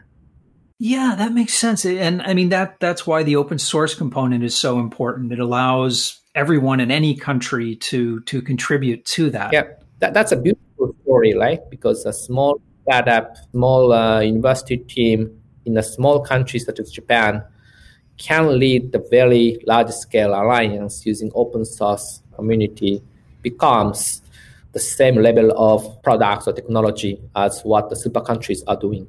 Yeah, 0.84 1.14
that 1.16 1.32
makes 1.32 1.54
sense. 1.54 1.86
And 1.86 2.24
I 2.24 2.34
mean 2.34 2.50
that 2.50 2.80
that's 2.80 3.06
why 3.06 3.22
the 3.22 3.36
open 3.36 3.60
source 3.60 3.94
component 3.94 4.44
is 4.44 4.56
so 4.56 4.80
important. 4.80 5.32
It 5.32 5.38
allows 5.38 6.20
everyone 6.34 6.80
in 6.80 6.90
any 6.90 7.16
country 7.16 7.76
to 7.76 8.20
to 8.22 8.42
contribute 8.42 9.06
to 9.06 9.30
that. 9.30 9.54
Yeah. 9.54 9.66
That, 10.00 10.16
that's 10.16 10.32
a 10.32 10.36
beautiful 10.38 10.96
story, 11.04 11.36
right? 11.36 11.60
Because 11.70 12.04
a 12.08 12.12
small 12.12 12.60
startup, 12.82 13.38
small 13.52 13.94
uh, 13.94 14.22
university 14.22 14.78
team 14.78 15.40
in 15.68 15.78
a 15.78 15.84
small 15.84 16.20
country 16.20 16.60
such 16.60 16.80
as 16.80 16.90
Japan 16.90 17.44
can 18.18 18.58
lead 18.58 18.92
the 18.92 19.06
very 19.12 19.60
large 19.68 19.92
scale 19.92 20.34
alliance 20.34 21.06
using 21.06 21.32
open 21.36 21.64
source 21.64 22.24
community 22.34 23.04
becomes 23.44 24.24
the 24.72 24.80
same 24.80 25.18
level 25.18 25.52
of 25.56 26.02
products 26.02 26.48
or 26.48 26.54
technology 26.54 27.22
as 27.36 27.62
what 27.62 27.92
the 27.92 27.96
super 27.96 28.22
countries 28.22 28.64
are 28.66 28.78
doing. 28.78 29.08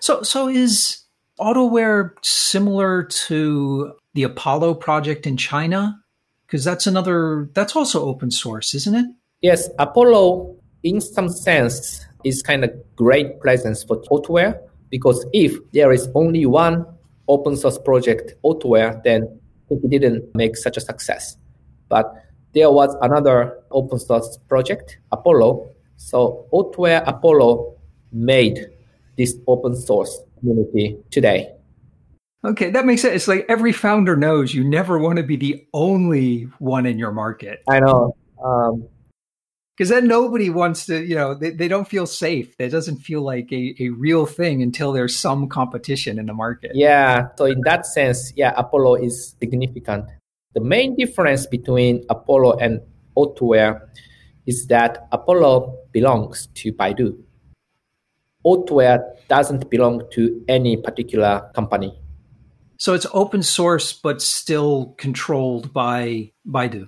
So, 0.00 0.22
so 0.22 0.48
is 0.48 1.02
AutoWare 1.40 2.12
similar 2.22 3.04
to 3.04 3.92
the 4.14 4.22
Apollo 4.22 4.74
project 4.74 5.26
in 5.26 5.36
China? 5.36 6.00
Because 6.46 6.64
that's 6.64 6.86
another, 6.86 7.50
that's 7.54 7.74
also 7.74 8.04
open 8.04 8.30
source, 8.30 8.74
isn't 8.74 8.94
it? 8.94 9.06
Yes, 9.42 9.68
Apollo, 9.78 10.56
in 10.82 11.00
some 11.00 11.28
sense, 11.28 12.04
is 12.24 12.42
kind 12.42 12.64
of 12.64 12.70
great 12.94 13.40
presence 13.40 13.84
for 13.84 14.00
Autoware 14.10 14.58
because 14.90 15.26
if 15.32 15.58
there 15.72 15.92
is 15.92 16.08
only 16.14 16.46
one 16.46 16.86
open 17.28 17.56
source 17.56 17.78
project 17.78 18.34
Autoware, 18.44 19.02
then 19.02 19.40
it 19.70 19.90
didn't 19.90 20.34
make 20.34 20.56
such 20.56 20.76
a 20.76 20.80
success. 20.80 21.36
But 21.88 22.12
there 22.54 22.70
was 22.70 22.96
another 23.02 23.58
open 23.70 23.98
source 23.98 24.38
project, 24.48 24.98
Apollo. 25.12 25.70
So 25.96 26.46
Autoware 26.52 27.02
Apollo 27.06 27.76
made 28.12 28.66
this 29.16 29.36
open 29.46 29.74
source 29.76 30.18
community 30.38 30.98
today. 31.10 31.52
Okay, 32.44 32.70
that 32.70 32.86
makes 32.86 33.02
sense. 33.02 33.14
It's 33.14 33.28
like 33.28 33.46
every 33.48 33.72
founder 33.72 34.16
knows 34.16 34.54
you 34.54 34.62
never 34.62 34.98
want 34.98 35.16
to 35.16 35.24
be 35.24 35.36
the 35.36 35.66
only 35.74 36.42
one 36.58 36.86
in 36.86 36.98
your 36.98 37.12
market. 37.12 37.60
I 37.68 37.80
know. 37.80 38.16
Um, 38.42 38.88
because 39.76 39.90
then 39.90 40.06
nobody 40.06 40.48
wants 40.48 40.86
to 40.86 41.04
you 41.04 41.14
know 41.14 41.34
they, 41.34 41.50
they 41.50 41.68
don't 41.68 41.88
feel 41.88 42.06
safe 42.06 42.54
it 42.58 42.70
doesn't 42.70 42.98
feel 42.98 43.22
like 43.22 43.52
a, 43.52 43.74
a 43.78 43.88
real 43.90 44.26
thing 44.26 44.62
until 44.62 44.92
there's 44.92 45.14
some 45.14 45.48
competition 45.48 46.18
in 46.18 46.26
the 46.26 46.34
market 46.34 46.70
yeah 46.74 47.28
so 47.36 47.44
in 47.44 47.60
that 47.64 47.84
sense 47.86 48.32
yeah 48.36 48.52
apollo 48.56 48.94
is 48.94 49.36
significant 49.38 50.04
the 50.54 50.60
main 50.60 50.96
difference 50.96 51.46
between 51.46 52.04
apollo 52.08 52.56
and 52.58 52.80
autoware 53.16 53.80
is 54.46 54.66
that 54.68 55.06
apollo 55.12 55.76
belongs 55.92 56.48
to 56.54 56.72
baidu 56.72 57.16
autoware 58.50 59.00
doesn't 59.28 59.68
belong 59.70 60.02
to 60.10 60.22
any 60.48 60.76
particular 60.76 61.50
company 61.54 61.92
so 62.78 62.94
it's 62.94 63.06
open 63.12 63.42
source 63.42 63.92
but 63.92 64.22
still 64.22 64.94
controlled 64.98 65.72
by 65.72 66.30
baidu 66.46 66.86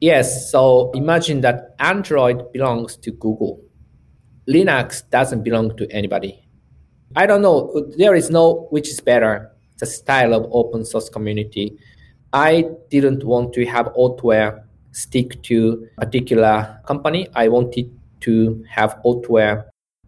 Yes, 0.00 0.50
so 0.50 0.90
imagine 0.94 1.40
that 1.40 1.74
Android 1.78 2.52
belongs 2.52 2.96
to 2.98 3.10
Google. 3.12 3.62
Linux 4.46 5.08
doesn't 5.08 5.42
belong 5.42 5.74
to 5.78 5.90
anybody. 5.90 6.46
I 7.16 7.24
don't 7.24 7.40
know, 7.40 7.72
there 7.96 8.14
is 8.14 8.28
no 8.28 8.66
which 8.70 8.90
is 8.90 9.00
better, 9.00 9.50
the 9.78 9.86
style 9.86 10.34
of 10.34 10.46
open 10.52 10.84
source 10.84 11.08
community. 11.08 11.78
I 12.34 12.68
didn't 12.90 13.24
want 13.24 13.54
to 13.54 13.64
have 13.64 13.86
Autoware 13.94 14.64
stick 14.92 15.42
to 15.44 15.88
a 15.96 16.04
particular 16.04 16.78
company. 16.86 17.28
I 17.34 17.48
wanted 17.48 17.90
to 18.20 18.62
have 18.68 18.98
Autoware 19.02 19.64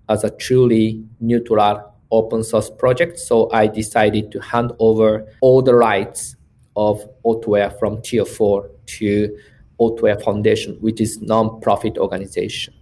as 0.09 0.25
a 0.25 0.31
truly 0.31 1.05
neutral 1.21 1.92
open 2.11 2.42
source 2.42 2.71
project. 2.71 3.18
So 3.18 3.51
I 3.53 3.66
decided 3.66 4.33
to 4.33 4.40
hand 4.40 4.73
over 4.79 5.27
all 5.40 5.62
the 5.62 5.75
rights 5.75 6.37
of 6.77 7.07
Autoware 7.25 7.77
from 7.79 8.01
tier 8.03 8.25
4 8.25 8.71
to 8.87 9.38
Autoware 9.81 10.23
Foundation, 10.23 10.77
which 10.81 11.01
is 11.01 11.21
non-profit 11.21 11.99
organization. 11.99 12.75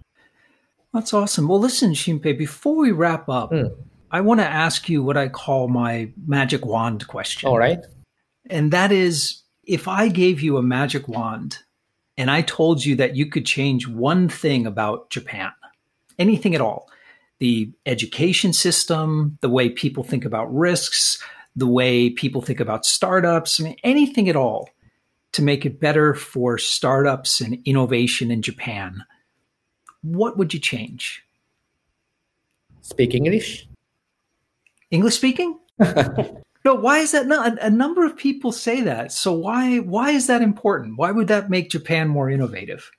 That's 0.93 1.13
awesome. 1.13 1.47
Well, 1.47 1.59
listen, 1.59 1.93
Shinpei, 1.93 2.37
before 2.37 2.75
we 2.75 2.91
wrap 2.91 3.27
up, 3.27 3.51
mm. 3.51 3.75
I 4.09 4.21
want 4.21 4.39
to 4.39 4.47
ask 4.47 4.87
you 4.87 5.03
what 5.03 5.17
I 5.17 5.27
call 5.27 5.67
my 5.67 6.11
magic 6.25 6.65
wand 6.65 7.07
question. 7.07 7.49
All 7.49 7.57
right. 7.57 7.79
And 8.49 8.71
that 8.71 8.91
is 8.91 9.43
if 9.63 9.87
I 9.87 10.07
gave 10.07 10.41
you 10.41 10.57
a 10.57 10.63
magic 10.63 11.07
wand 11.07 11.59
and 12.17 12.31
I 12.31 12.41
told 12.41 12.85
you 12.85 12.95
that 12.95 13.15
you 13.15 13.25
could 13.25 13.45
change 13.45 13.87
one 13.87 14.29
thing 14.29 14.65
about 14.65 15.09
Japan, 15.09 15.51
anything 16.17 16.55
at 16.55 16.61
all, 16.61 16.89
the 17.39 17.71
education 17.85 18.53
system, 18.53 19.37
the 19.41 19.49
way 19.49 19.69
people 19.69 20.03
think 20.03 20.25
about 20.25 20.53
risks, 20.53 21.21
the 21.55 21.67
way 21.67 22.09
people 22.09 22.41
think 22.41 22.59
about 22.59 22.85
startups, 22.85 23.59
I 23.59 23.63
mean, 23.63 23.77
anything 23.83 24.29
at 24.29 24.35
all, 24.35 24.69
to 25.33 25.41
make 25.41 25.65
it 25.65 25.79
better 25.79 26.13
for 26.13 26.57
startups 26.57 27.41
and 27.41 27.59
innovation 27.65 28.31
in 28.31 28.41
Japan, 28.41 29.03
what 30.01 30.37
would 30.37 30.53
you 30.53 30.59
change? 30.59 31.23
Speak 32.81 33.13
English. 33.13 33.67
English 34.91 35.15
speaking? 35.15 35.59
no, 36.65 36.75
why 36.75 36.99
is 36.99 37.11
that? 37.11 37.27
not? 37.27 37.57
a, 37.57 37.65
a, 37.65 37.69
number 37.69 38.05
of 38.05 38.15
people 38.15 38.51
say 38.51 38.81
that. 38.81 39.11
So 39.11 39.33
why 39.33 39.79
why 39.79 40.11
is 40.11 40.27
that 40.27 40.41
important? 40.41 40.97
Why 40.97 41.11
would 41.11 41.27
that 41.27 41.49
make 41.49 41.69
Japan 41.69 42.07
more 42.07 42.29
innovative? 42.29 42.89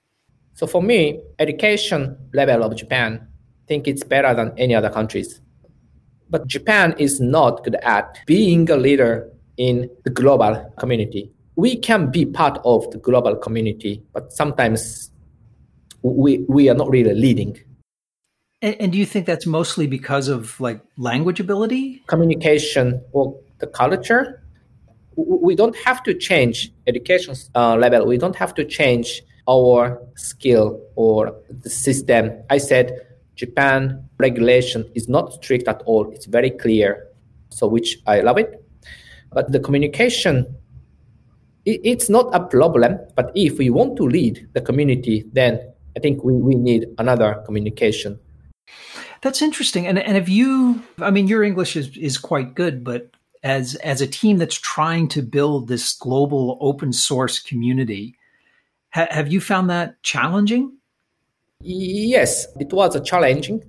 So 0.55 0.67
for 0.67 0.83
me, 0.83 1.23
education 1.39 2.19
level 2.35 2.65
of 2.65 2.77
Japan, 2.77 3.28
think 3.69 3.87
it's 3.87 4.03
better 4.03 4.35
than 4.35 4.53
any 4.59 4.75
other 4.75 4.91
countries. 4.91 5.41
But 6.31 6.47
Japan 6.47 6.95
is 6.99 7.21
not 7.21 7.65
good 7.65 7.77
at 7.77 8.19
being 8.27 8.69
a 8.71 8.77
leader 8.77 9.31
in 9.57 9.91
the 10.05 10.11
global 10.11 10.73
community. 10.79 11.31
We 11.57 11.77
can 11.77 12.11
be 12.11 12.25
part 12.25 12.59
of 12.65 12.91
the 12.91 12.99
global 12.99 13.37
community, 13.37 14.03
but 14.13 14.33
sometimes 14.33 15.11
we, 16.03 16.45
we 16.49 16.69
are 16.69 16.75
not 16.75 16.91
really 16.91 17.15
leading. 17.15 17.59
And, 18.63 18.77
and 18.81 18.93
do 18.93 18.99
you 18.99 19.07
think 19.07 19.27
that's 19.27 19.47
mostly 19.47 19.87
because 19.87 20.29
of 20.29 20.61
like 20.61 20.81
language 20.97 21.41
ability? 21.41 22.03
Communication 22.07 23.03
or 23.13 23.39
the 23.59 23.67
culture? 23.67 24.43
We 25.17 25.57
don't 25.57 25.77
have 25.79 26.03
to 26.05 26.15
change 26.15 26.73
education 26.87 27.35
uh, 27.55 27.77
level. 27.77 28.07
We 28.07 28.19
don't 28.19 28.37
have 28.37 28.55
to 28.55 28.65
change 28.65 29.23
our 29.49 30.01
skill 30.15 30.81
or 30.95 31.35
the 31.51 31.71
system. 31.71 32.31
I 32.51 32.59
said 32.59 33.08
Japan 33.39 34.05
regulation 34.19 34.85
is 34.95 35.09
not 35.09 35.33
strict 35.33 35.69
at 35.69 35.81
all. 35.87 36.11
It's 36.13 36.27
very 36.27 36.51
clear. 36.51 37.07
So 37.51 37.67
which 37.67 37.99
I 38.07 38.21
love 38.21 38.37
it. 38.39 38.63
But 39.33 39.53
the 39.53 39.61
communication 39.61 40.47
it's 41.69 42.09
not 42.09 42.35
a 42.35 42.41
problem. 42.41 42.99
But 43.15 43.31
if 43.35 43.59
we 43.59 43.71
want 43.71 43.97
to 43.99 44.05
lead 44.05 44.49
the 44.55 44.61
community, 44.61 45.25
then 45.33 45.61
I 45.97 46.01
think 46.01 46.25
we, 46.25 46.35
we 46.35 46.55
need 46.55 46.87
another 46.99 47.43
communication. 47.45 48.19
That's 49.21 49.43
interesting. 49.43 49.87
And 49.87 49.99
and 49.99 50.17
if 50.17 50.29
you 50.29 50.83
I 51.01 51.11
mean 51.11 51.27
your 51.27 51.43
English 51.43 51.77
is, 51.77 51.97
is 51.97 52.19
quite 52.19 52.55
good, 52.55 52.85
but 52.85 53.11
as 53.43 53.75
as 53.77 54.01
a 54.01 54.07
team 54.07 54.39
that's 54.39 54.59
trying 54.59 55.09
to 55.09 55.23
build 55.23 55.69
this 55.69 55.93
global 55.93 56.57
open 56.61 56.93
source 56.93 57.41
community, 57.41 58.15
ha- 58.91 59.09
have 59.11 59.33
you 59.33 59.41
found 59.41 59.71
that 59.71 60.01
challenging? 60.03 60.78
Yes, 61.61 62.47
it 62.61 62.73
was 62.73 63.01
challenging. 63.09 63.63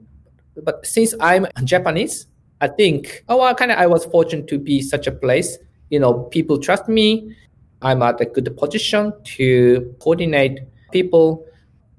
But 0.63 0.85
since 0.85 1.15
I'm 1.19 1.47
Japanese, 1.63 2.27
I 2.61 2.67
think 2.67 3.23
oh 3.27 3.37
well, 3.37 3.55
kind 3.55 3.71
of 3.71 3.77
I 3.79 3.87
was 3.87 4.05
fortunate 4.05 4.47
to 4.47 4.59
be 4.59 4.81
such 4.81 5.07
a 5.07 5.11
place. 5.11 5.57
You 5.89 5.99
know, 5.99 6.13
people 6.29 6.59
trust 6.59 6.87
me. 6.87 7.35
I'm 7.81 8.01
at 8.03 8.21
a 8.21 8.25
good 8.25 8.55
position 8.57 9.13
to 9.37 9.95
coordinate 9.99 10.59
people. 10.91 11.45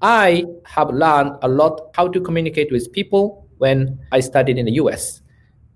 I 0.01 0.45
have 0.65 0.91
learned 0.91 1.37
a 1.41 1.47
lot 1.49 1.91
how 1.95 2.07
to 2.07 2.21
communicate 2.21 2.71
with 2.71 2.91
people 2.93 3.47
when 3.57 3.99
I 4.11 4.21
studied 4.21 4.57
in 4.57 4.65
the 4.67 4.73
US. 4.73 5.21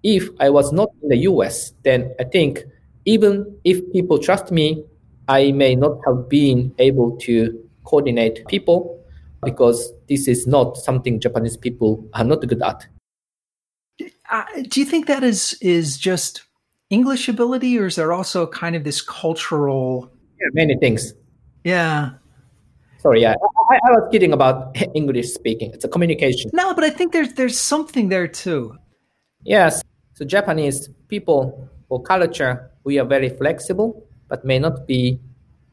If 0.03 0.29
I 0.39 0.49
was 0.49 0.71
not 0.71 0.89
in 1.03 1.09
the 1.09 1.17
US, 1.29 1.73
then 1.83 2.13
I 2.19 2.23
think 2.23 2.63
even 3.05 3.57
if 3.63 3.81
people 3.91 4.19
trust 4.19 4.51
me, 4.51 4.85
I 5.27 5.51
may 5.51 5.75
not 5.75 5.99
have 6.05 6.29
been 6.29 6.73
able 6.79 7.17
to 7.17 7.67
coordinate 7.83 8.47
people 8.47 9.04
because 9.45 9.93
this 10.09 10.27
is 10.27 10.47
not 10.47 10.77
something 10.77 11.19
Japanese 11.19 11.55
people 11.55 12.07
are 12.13 12.23
not 12.23 12.41
good 12.47 12.61
at. 12.61 12.87
Uh, 14.29 14.43
do 14.67 14.79
you 14.79 14.85
think 14.85 15.07
that 15.07 15.23
is 15.23 15.57
is 15.61 15.97
just 15.97 16.43
English 16.89 17.29
ability, 17.29 17.79
or 17.79 17.85
is 17.85 17.95
there 17.95 18.11
also 18.11 18.45
kind 18.47 18.75
of 18.75 18.83
this 18.83 19.01
cultural? 19.01 20.11
Yeah, 20.39 20.47
many 20.53 20.75
things. 20.77 21.13
Yeah. 21.63 22.11
Sorry, 22.97 23.21
yeah, 23.21 23.35
I, 23.69 23.75
I 23.75 23.91
was 23.91 24.09
kidding 24.11 24.33
about 24.33 24.75
English 24.95 25.33
speaking. 25.33 25.71
It's 25.73 25.85
a 25.85 25.87
communication. 25.87 26.49
No, 26.53 26.73
but 26.73 26.83
I 26.83 26.89
think 26.89 27.13
there's 27.13 27.33
there's 27.33 27.57
something 27.57 28.09
there 28.09 28.27
too. 28.27 28.75
Yes. 29.43 29.81
So 30.15 30.25
Japanese 30.25 30.89
people 31.07 31.69
or 31.89 32.01
culture, 32.01 32.71
we 32.83 32.99
are 32.99 33.05
very 33.05 33.29
flexible, 33.29 34.07
but 34.27 34.43
may 34.43 34.59
not 34.59 34.87
be 34.87 35.19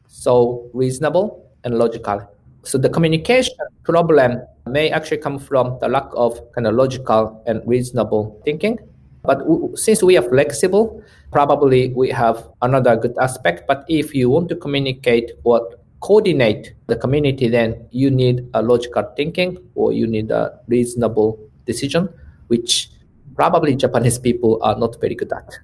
so 0.07 0.69
reasonable 0.73 1.49
and 1.63 1.77
logical. 1.77 2.29
So 2.63 2.77
the 2.77 2.89
communication 2.89 3.55
problem 3.83 4.41
may 4.65 4.89
actually 4.89 5.17
come 5.17 5.37
from 5.37 5.77
the 5.81 5.87
lack 5.89 6.07
of 6.13 6.39
kind 6.53 6.65
of 6.65 6.75
logical 6.75 7.43
and 7.45 7.61
reasonable 7.65 8.41
thinking. 8.45 8.79
But 9.23 9.39
w- 9.39 9.75
since 9.75 10.01
we 10.01 10.17
are 10.17 10.21
flexible, 10.21 11.03
probably 11.31 11.89
we 11.89 12.09
have 12.09 12.47
another 12.61 12.95
good 12.95 13.17
aspect. 13.19 13.67
But 13.67 13.85
if 13.89 14.15
you 14.15 14.29
want 14.29 14.49
to 14.49 14.55
communicate 14.55 15.31
or 15.43 15.75
coordinate 15.99 16.73
the 16.87 16.95
community, 16.95 17.47
then 17.49 17.87
you 17.91 18.09
need 18.09 18.47
a 18.53 18.61
logical 18.61 19.03
thinking 19.15 19.57
or 19.75 19.91
you 19.91 20.07
need 20.07 20.31
a 20.31 20.57
reasonable 20.67 21.39
decision, 21.65 22.09
which 22.47 22.89
probably 23.35 23.75
Japanese 23.75 24.19
people 24.19 24.59
are 24.61 24.77
not 24.77 24.99
very 25.01 25.15
good 25.15 25.31
at. 25.33 25.59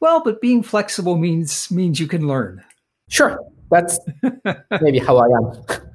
Well, 0.00 0.22
but 0.24 0.40
being 0.40 0.62
flexible 0.62 1.16
means 1.16 1.70
means 1.70 2.00
you 2.00 2.06
can 2.06 2.26
learn. 2.26 2.64
Sure, 3.08 3.38
that's 3.70 3.98
maybe 4.80 4.98
how 4.98 5.18
I 5.18 5.26
am. 5.26 5.89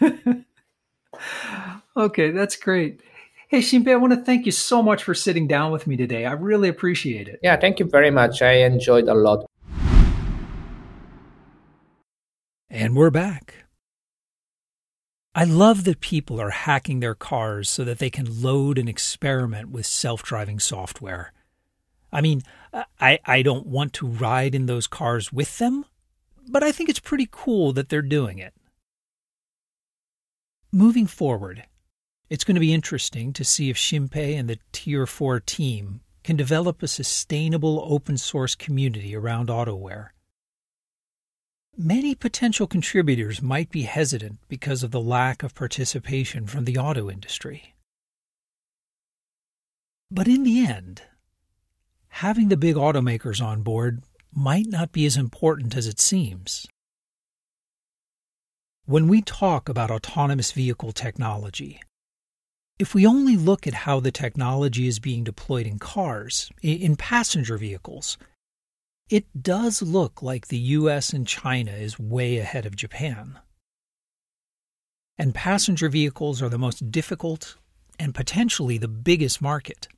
okay, 1.96 2.30
that's 2.30 2.56
great. 2.56 3.00
Hey, 3.48 3.58
Shinpei, 3.58 3.92
I 3.92 3.96
want 3.96 4.12
to 4.12 4.20
thank 4.20 4.46
you 4.46 4.52
so 4.52 4.82
much 4.82 5.04
for 5.04 5.14
sitting 5.14 5.46
down 5.46 5.70
with 5.70 5.86
me 5.86 5.96
today. 5.96 6.24
I 6.24 6.32
really 6.32 6.68
appreciate 6.68 7.28
it. 7.28 7.40
Yeah, 7.42 7.56
thank 7.56 7.78
you 7.78 7.86
very 7.86 8.10
much. 8.10 8.42
I 8.42 8.54
enjoyed 8.64 9.08
a 9.08 9.14
lot. 9.14 9.46
And 12.68 12.96
we're 12.96 13.10
back. 13.10 13.64
I 15.36 15.44
love 15.44 15.84
that 15.84 16.00
people 16.00 16.40
are 16.40 16.50
hacking 16.50 17.00
their 17.00 17.14
cars 17.14 17.68
so 17.68 17.84
that 17.84 17.98
they 17.98 18.10
can 18.10 18.42
load 18.42 18.78
and 18.78 18.88
experiment 18.88 19.70
with 19.70 19.86
self 19.86 20.22
driving 20.22 20.60
software. 20.60 21.32
I 22.12 22.20
mean, 22.20 22.42
I, 23.00 23.18
I 23.24 23.42
don't 23.42 23.66
want 23.66 23.92
to 23.94 24.06
ride 24.06 24.54
in 24.54 24.66
those 24.66 24.86
cars 24.86 25.32
with 25.32 25.58
them, 25.58 25.84
but 26.48 26.62
I 26.62 26.70
think 26.70 26.88
it's 26.88 27.00
pretty 27.00 27.28
cool 27.30 27.72
that 27.72 27.88
they're 27.88 28.02
doing 28.02 28.38
it. 28.38 28.54
Moving 30.74 31.06
forward, 31.06 31.62
it's 32.28 32.42
going 32.42 32.56
to 32.56 32.60
be 32.60 32.74
interesting 32.74 33.32
to 33.34 33.44
see 33.44 33.70
if 33.70 33.76
Shinpei 33.76 34.36
and 34.36 34.50
the 34.50 34.58
Tier 34.72 35.06
4 35.06 35.38
team 35.38 36.00
can 36.24 36.34
develop 36.34 36.82
a 36.82 36.88
sustainable 36.88 37.86
open 37.88 38.18
source 38.18 38.56
community 38.56 39.14
around 39.14 39.50
Autoware. 39.50 40.08
Many 41.78 42.16
potential 42.16 42.66
contributors 42.66 43.40
might 43.40 43.70
be 43.70 43.82
hesitant 43.82 44.40
because 44.48 44.82
of 44.82 44.90
the 44.90 45.00
lack 45.00 45.44
of 45.44 45.54
participation 45.54 46.48
from 46.48 46.64
the 46.64 46.76
auto 46.76 47.08
industry. 47.08 47.76
But 50.10 50.26
in 50.26 50.42
the 50.42 50.66
end, 50.66 51.02
having 52.08 52.48
the 52.48 52.56
big 52.56 52.74
automakers 52.74 53.40
on 53.40 53.62
board 53.62 54.02
might 54.34 54.66
not 54.66 54.90
be 54.90 55.06
as 55.06 55.16
important 55.16 55.76
as 55.76 55.86
it 55.86 56.00
seems. 56.00 56.66
When 58.86 59.08
we 59.08 59.22
talk 59.22 59.70
about 59.70 59.90
autonomous 59.90 60.52
vehicle 60.52 60.92
technology, 60.92 61.80
if 62.78 62.94
we 62.94 63.06
only 63.06 63.34
look 63.34 63.66
at 63.66 63.72
how 63.72 63.98
the 63.98 64.12
technology 64.12 64.86
is 64.86 64.98
being 64.98 65.24
deployed 65.24 65.66
in 65.66 65.78
cars, 65.78 66.50
in 66.60 66.94
passenger 66.96 67.56
vehicles, 67.56 68.18
it 69.08 69.24
does 69.40 69.80
look 69.80 70.20
like 70.20 70.48
the 70.48 70.58
US 70.58 71.14
and 71.14 71.26
China 71.26 71.70
is 71.70 71.98
way 71.98 72.36
ahead 72.36 72.66
of 72.66 72.76
Japan. 72.76 73.38
And 75.16 75.34
passenger 75.34 75.88
vehicles 75.88 76.42
are 76.42 76.50
the 76.50 76.58
most 76.58 76.90
difficult 76.90 77.56
and 77.98 78.14
potentially 78.14 78.76
the 78.76 78.88
biggest 78.88 79.40
market. 79.40 79.88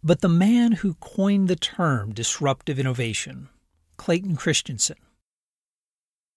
But 0.00 0.20
the 0.20 0.28
man 0.28 0.72
who 0.72 0.94
coined 0.94 1.48
the 1.48 1.56
term 1.56 2.14
disruptive 2.14 2.78
innovation, 2.78 3.48
Clayton 3.96 4.36
Christensen, 4.36 4.98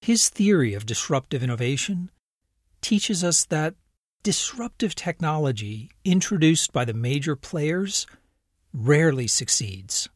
his 0.01 0.29
theory 0.29 0.73
of 0.73 0.85
disruptive 0.85 1.43
innovation 1.43 2.09
teaches 2.81 3.23
us 3.23 3.45
that 3.45 3.75
disruptive 4.23 4.95
technology 4.95 5.91
introduced 6.03 6.73
by 6.73 6.85
the 6.85 6.93
major 6.93 7.35
players 7.35 8.07
rarely 8.73 9.27
succeeds. 9.27 10.09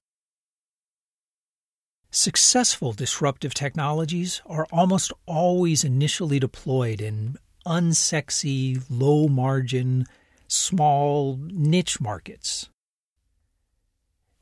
Successful 2.10 2.94
disruptive 2.94 3.54
technologies 3.54 4.42
are 4.46 4.66
almost 4.72 5.12
always 5.26 5.84
initially 5.84 6.40
deployed 6.40 7.02
in 7.02 7.38
unsexy, 7.66 8.82
low 8.90 9.28
margin, 9.28 10.06
small 10.48 11.38
niche 11.42 12.00
markets. 12.00 12.70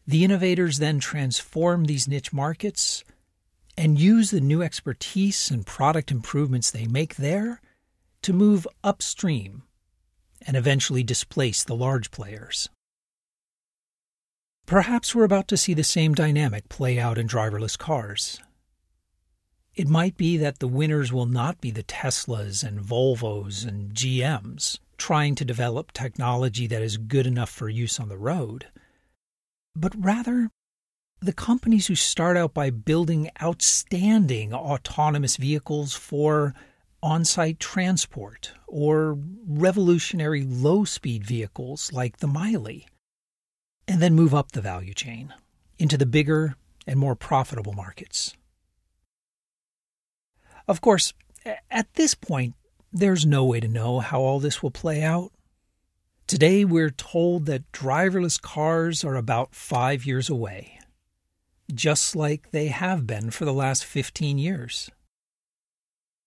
The 0.06 0.24
innovators 0.24 0.78
then 0.78 1.00
transform 1.00 1.86
these 1.86 2.08
niche 2.08 2.32
markets 2.32 3.04
and 3.78 4.00
use 4.00 4.32
the 4.32 4.42
new 4.42 4.62
expertise 4.62 5.50
and 5.50 5.66
product 5.66 6.12
improvements 6.12 6.70
they 6.70 6.88
make 6.88 7.16
there 7.16 7.62
to 8.22 8.34
move 8.34 8.68
upstream 8.84 9.64
and 10.46 10.56
eventually 10.56 11.04
displace 11.04 11.64
the 11.64 11.76
large 11.76 12.12
players. 12.12 12.70
Perhaps 14.66 15.14
we're 15.14 15.24
about 15.24 15.48
to 15.50 15.58
see 15.58 15.74
the 15.74 15.84
same 15.84 16.14
dynamic 16.14 16.70
play 16.70 17.00
out 17.00 17.18
in 17.18 17.28
driverless 17.28 17.78
cars. 17.78 18.40
It 19.76 19.88
might 19.88 20.16
be 20.16 20.38
that 20.38 20.60
the 20.60 20.68
winners 20.68 21.12
will 21.12 21.26
not 21.26 21.60
be 21.60 21.72
the 21.72 21.84
Teslas 21.84 22.64
and 22.64 22.80
Volvos 22.80 23.68
and 23.68 23.94
GMs 23.94 24.80
trying 24.98 25.36
to 25.36 25.44
develop 25.44 25.92
technology 25.92 26.68
that 26.68 26.82
is 26.82 26.98
good 26.98 27.28
enough 27.28 27.50
for 27.50 27.68
use 27.68 28.00
on 28.00 28.08
the 28.08 28.18
road, 28.18 28.68
but 29.76 29.94
rather 29.98 30.50
the 31.26 31.34
companies 31.34 31.88
who 31.88 31.96
start 31.96 32.38
out 32.38 32.54
by 32.54 32.70
building 32.70 33.30
outstanding 33.42 34.54
autonomous 34.54 35.38
vehicles 35.38 35.94
for 35.94 36.54
on 37.02 37.26
site 37.26 37.60
transport 37.60 38.54
or 38.68 39.18
revolutionary 39.48 40.44
low 40.44 40.86
speed 40.86 41.26
vehicles 41.26 41.92
like 41.92 42.18
the 42.18 42.28
Milee, 42.28 42.86
and 43.88 44.02
then 44.02 44.14
move 44.14 44.34
up 44.34 44.52
the 44.52 44.62
value 44.62 44.94
chain 44.94 45.34
into 45.78 45.98
the 45.98 46.06
bigger 46.06 46.56
and 46.88 47.00
more 47.00 47.16
profitable 47.16 47.74
markets. 47.74 48.34
Of 50.68 50.80
course, 50.82 51.14
at 51.70 51.94
this 51.96 52.16
point, 52.16 52.56
there's 52.92 53.26
no 53.26 53.44
way 53.44 53.60
to 53.60 53.68
know 53.68 54.00
how 54.00 54.22
all 54.22 54.40
this 54.40 54.64
will 54.64 54.72
play 54.72 55.04
out. 55.04 55.32
Today, 56.26 56.64
we're 56.64 56.90
told 56.90 57.48
that 57.48 57.70
driverless 57.74 58.42
cars 58.42 59.04
are 59.04 59.16
about 59.16 59.54
five 59.54 60.06
years 60.06 60.30
away, 60.30 60.80
just 61.76 62.16
like 62.16 62.52
they 62.52 62.68
have 62.68 63.06
been 63.08 63.32
for 63.32 63.46
the 63.46 63.54
last 63.54 63.86
15 63.86 64.38
years. 64.38 64.90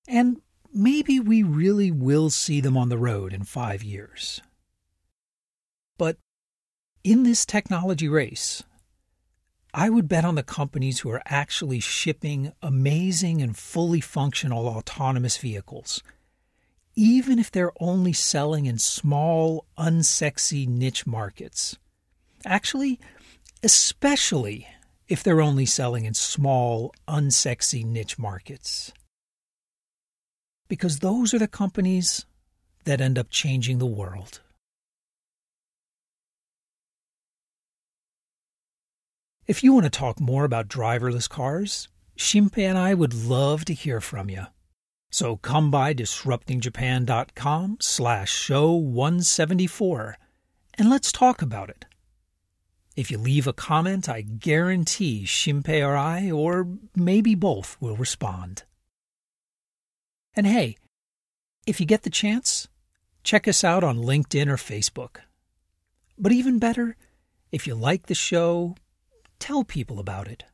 And 0.09 0.41
maybe 0.73 1.19
we 1.19 1.43
really 1.43 1.91
will 1.91 2.31
see 2.31 2.61
them 2.61 2.77
on 2.77 2.89
the 2.89 2.99
road 2.99 3.33
in 3.33 3.45
five 3.45 3.83
years. 3.83 4.41
But 5.99 6.19
in 7.03 7.23
this 7.23 7.47
technology 7.47 8.09
race, 8.09 8.63
I 9.73 9.91
would 9.91 10.09
bet 10.09 10.25
on 10.25 10.37
the 10.37 10.43
companies 10.43 11.01
who 11.01 11.11
are 11.11 11.23
actually 11.27 11.81
shipping 11.81 12.53
amazing 12.63 13.43
and 13.43 13.57
fully 13.57 14.01
functional 14.01 14.69
autonomous 14.69 15.37
vehicles, 15.37 16.03
even 16.95 17.39
if 17.39 17.51
they're 17.51 17.73
only 17.79 18.15
selling 18.15 18.65
in 18.65 18.79
small, 18.79 19.67
unsexy 19.79 20.67
niche 20.67 21.07
markets. 21.07 21.77
Actually, 22.47 22.99
especially 23.63 24.67
if 25.09 25.23
they're 25.23 25.41
only 25.41 25.67
selling 25.67 26.05
in 26.05 26.15
small, 26.15 26.93
unsexy 27.09 27.85
niche 27.85 28.19
markets 28.19 28.93
because 30.69 30.99
those 30.99 31.33
are 31.33 31.39
the 31.39 31.49
companies 31.49 32.27
that 32.85 33.01
end 33.01 33.19
up 33.19 33.31
changing 33.31 33.79
the 33.79 33.87
world. 33.87 34.41
If 39.47 39.63
you 39.63 39.73
want 39.73 39.85
to 39.85 39.91
talk 39.91 40.19
more 40.19 40.45
about 40.45 40.69
driverless 40.69 41.29
cars, 41.29 41.89
Shinpei 42.19 42.65
and 42.69 42.77
I 42.77 42.95
would 42.95 43.15
love 43.15 43.65
to 43.67 43.75
hear 43.75 44.01
from 44.01 44.29
you. 44.29 44.47
So 45.11 45.37
come 45.37 45.71
by 45.71 45.95
disruptingjapan.com 45.95 47.79
slash 47.81 48.33
show 48.33 48.73
174 48.73 50.19
and 50.79 50.91
let's 50.91 51.13
talk 51.13 51.43
about 51.43 51.71
it. 51.71 51.87
If 52.97 53.11
you 53.11 53.19
leave 53.19 53.47
a 53.47 53.53
comment, 53.53 54.09
I 54.09 54.23
guarantee 54.23 55.25
Shinpei 55.25 55.87
or 55.87 55.97
I, 55.97 56.31
or 56.31 56.67
maybe 56.97 57.35
both, 57.35 57.77
will 57.79 57.95
respond. 57.95 58.65
And 60.35 60.47
hey, 60.47 60.79
if 61.67 61.79
you 61.79 61.85
get 61.85 62.03
the 62.05 62.11
chance, 62.11 62.69
check 63.23 63.47
us 63.47 63.63
out 63.63 63.85
on 63.85 63.99
LinkedIn 63.99 64.49
or 64.49 64.57
Facebook. 64.57 65.19
But 66.19 66.33
even 66.33 66.59
better, 66.59 66.97
if 67.53 67.67
you 67.67 67.75
like 67.75 68.07
the 68.07 68.15
show, 68.15 68.77
tell 69.39 69.63
people 69.63 69.99
about 69.99 70.27
it. 70.27 70.45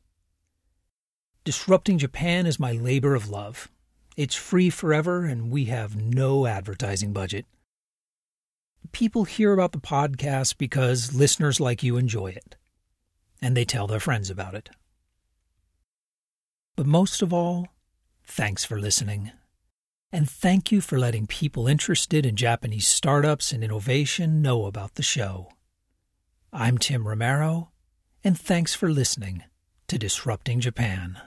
Disrupting 1.45 1.99
Japan 1.99 2.47
is 2.47 2.59
my 2.59 2.73
labor 2.73 3.15
of 3.15 3.29
love. 3.29 3.71
It's 4.17 4.35
free 4.35 4.69
forever, 4.69 5.25
and 5.25 5.51
we 5.51 5.67
have 5.67 5.97
no 5.97 6.47
advertising 6.47 7.13
budget. 7.13 7.47
People 8.91 9.25
hear 9.25 9.53
about 9.53 9.73
the 9.73 9.79
podcast 9.79 10.59
because 10.59 11.15
listeners 11.15 11.61
like 11.61 11.83
you 11.83 11.97
enjoy 11.97 12.27
it, 12.33 12.57
and 13.41 13.57
they 13.57 13.65
tell 13.65 13.87
their 13.87 14.01
friends 14.01 14.29
about 14.29 14.55
it. 14.55 14.69
But 16.77 16.87
most 16.87 17.23
of 17.23 17.33
all, 17.33 17.69
thanks 18.25 18.65
for 18.65 18.79
listening. 18.81 19.33
And 20.13 20.29
thank 20.29 20.71
you 20.71 20.83
for 20.83 20.99
letting 20.99 21.27
people 21.27 21.67
interested 21.67 22.27
in 22.27 22.37
Japanese 22.37 22.87
startups 22.87 23.51
and 23.51 23.65
innovation 23.65 24.43
know 24.43 24.67
about 24.67 24.97
the 24.97 25.03
show. 25.03 25.49
I'm 26.53 26.77
Tim 26.77 27.09
Romero, 27.09 27.71
and 28.23 28.39
thanks 28.39 28.75
for 28.75 28.91
listening 28.91 29.45
to 29.89 29.97
Disrupting 29.97 30.61
Japan. 30.61 31.23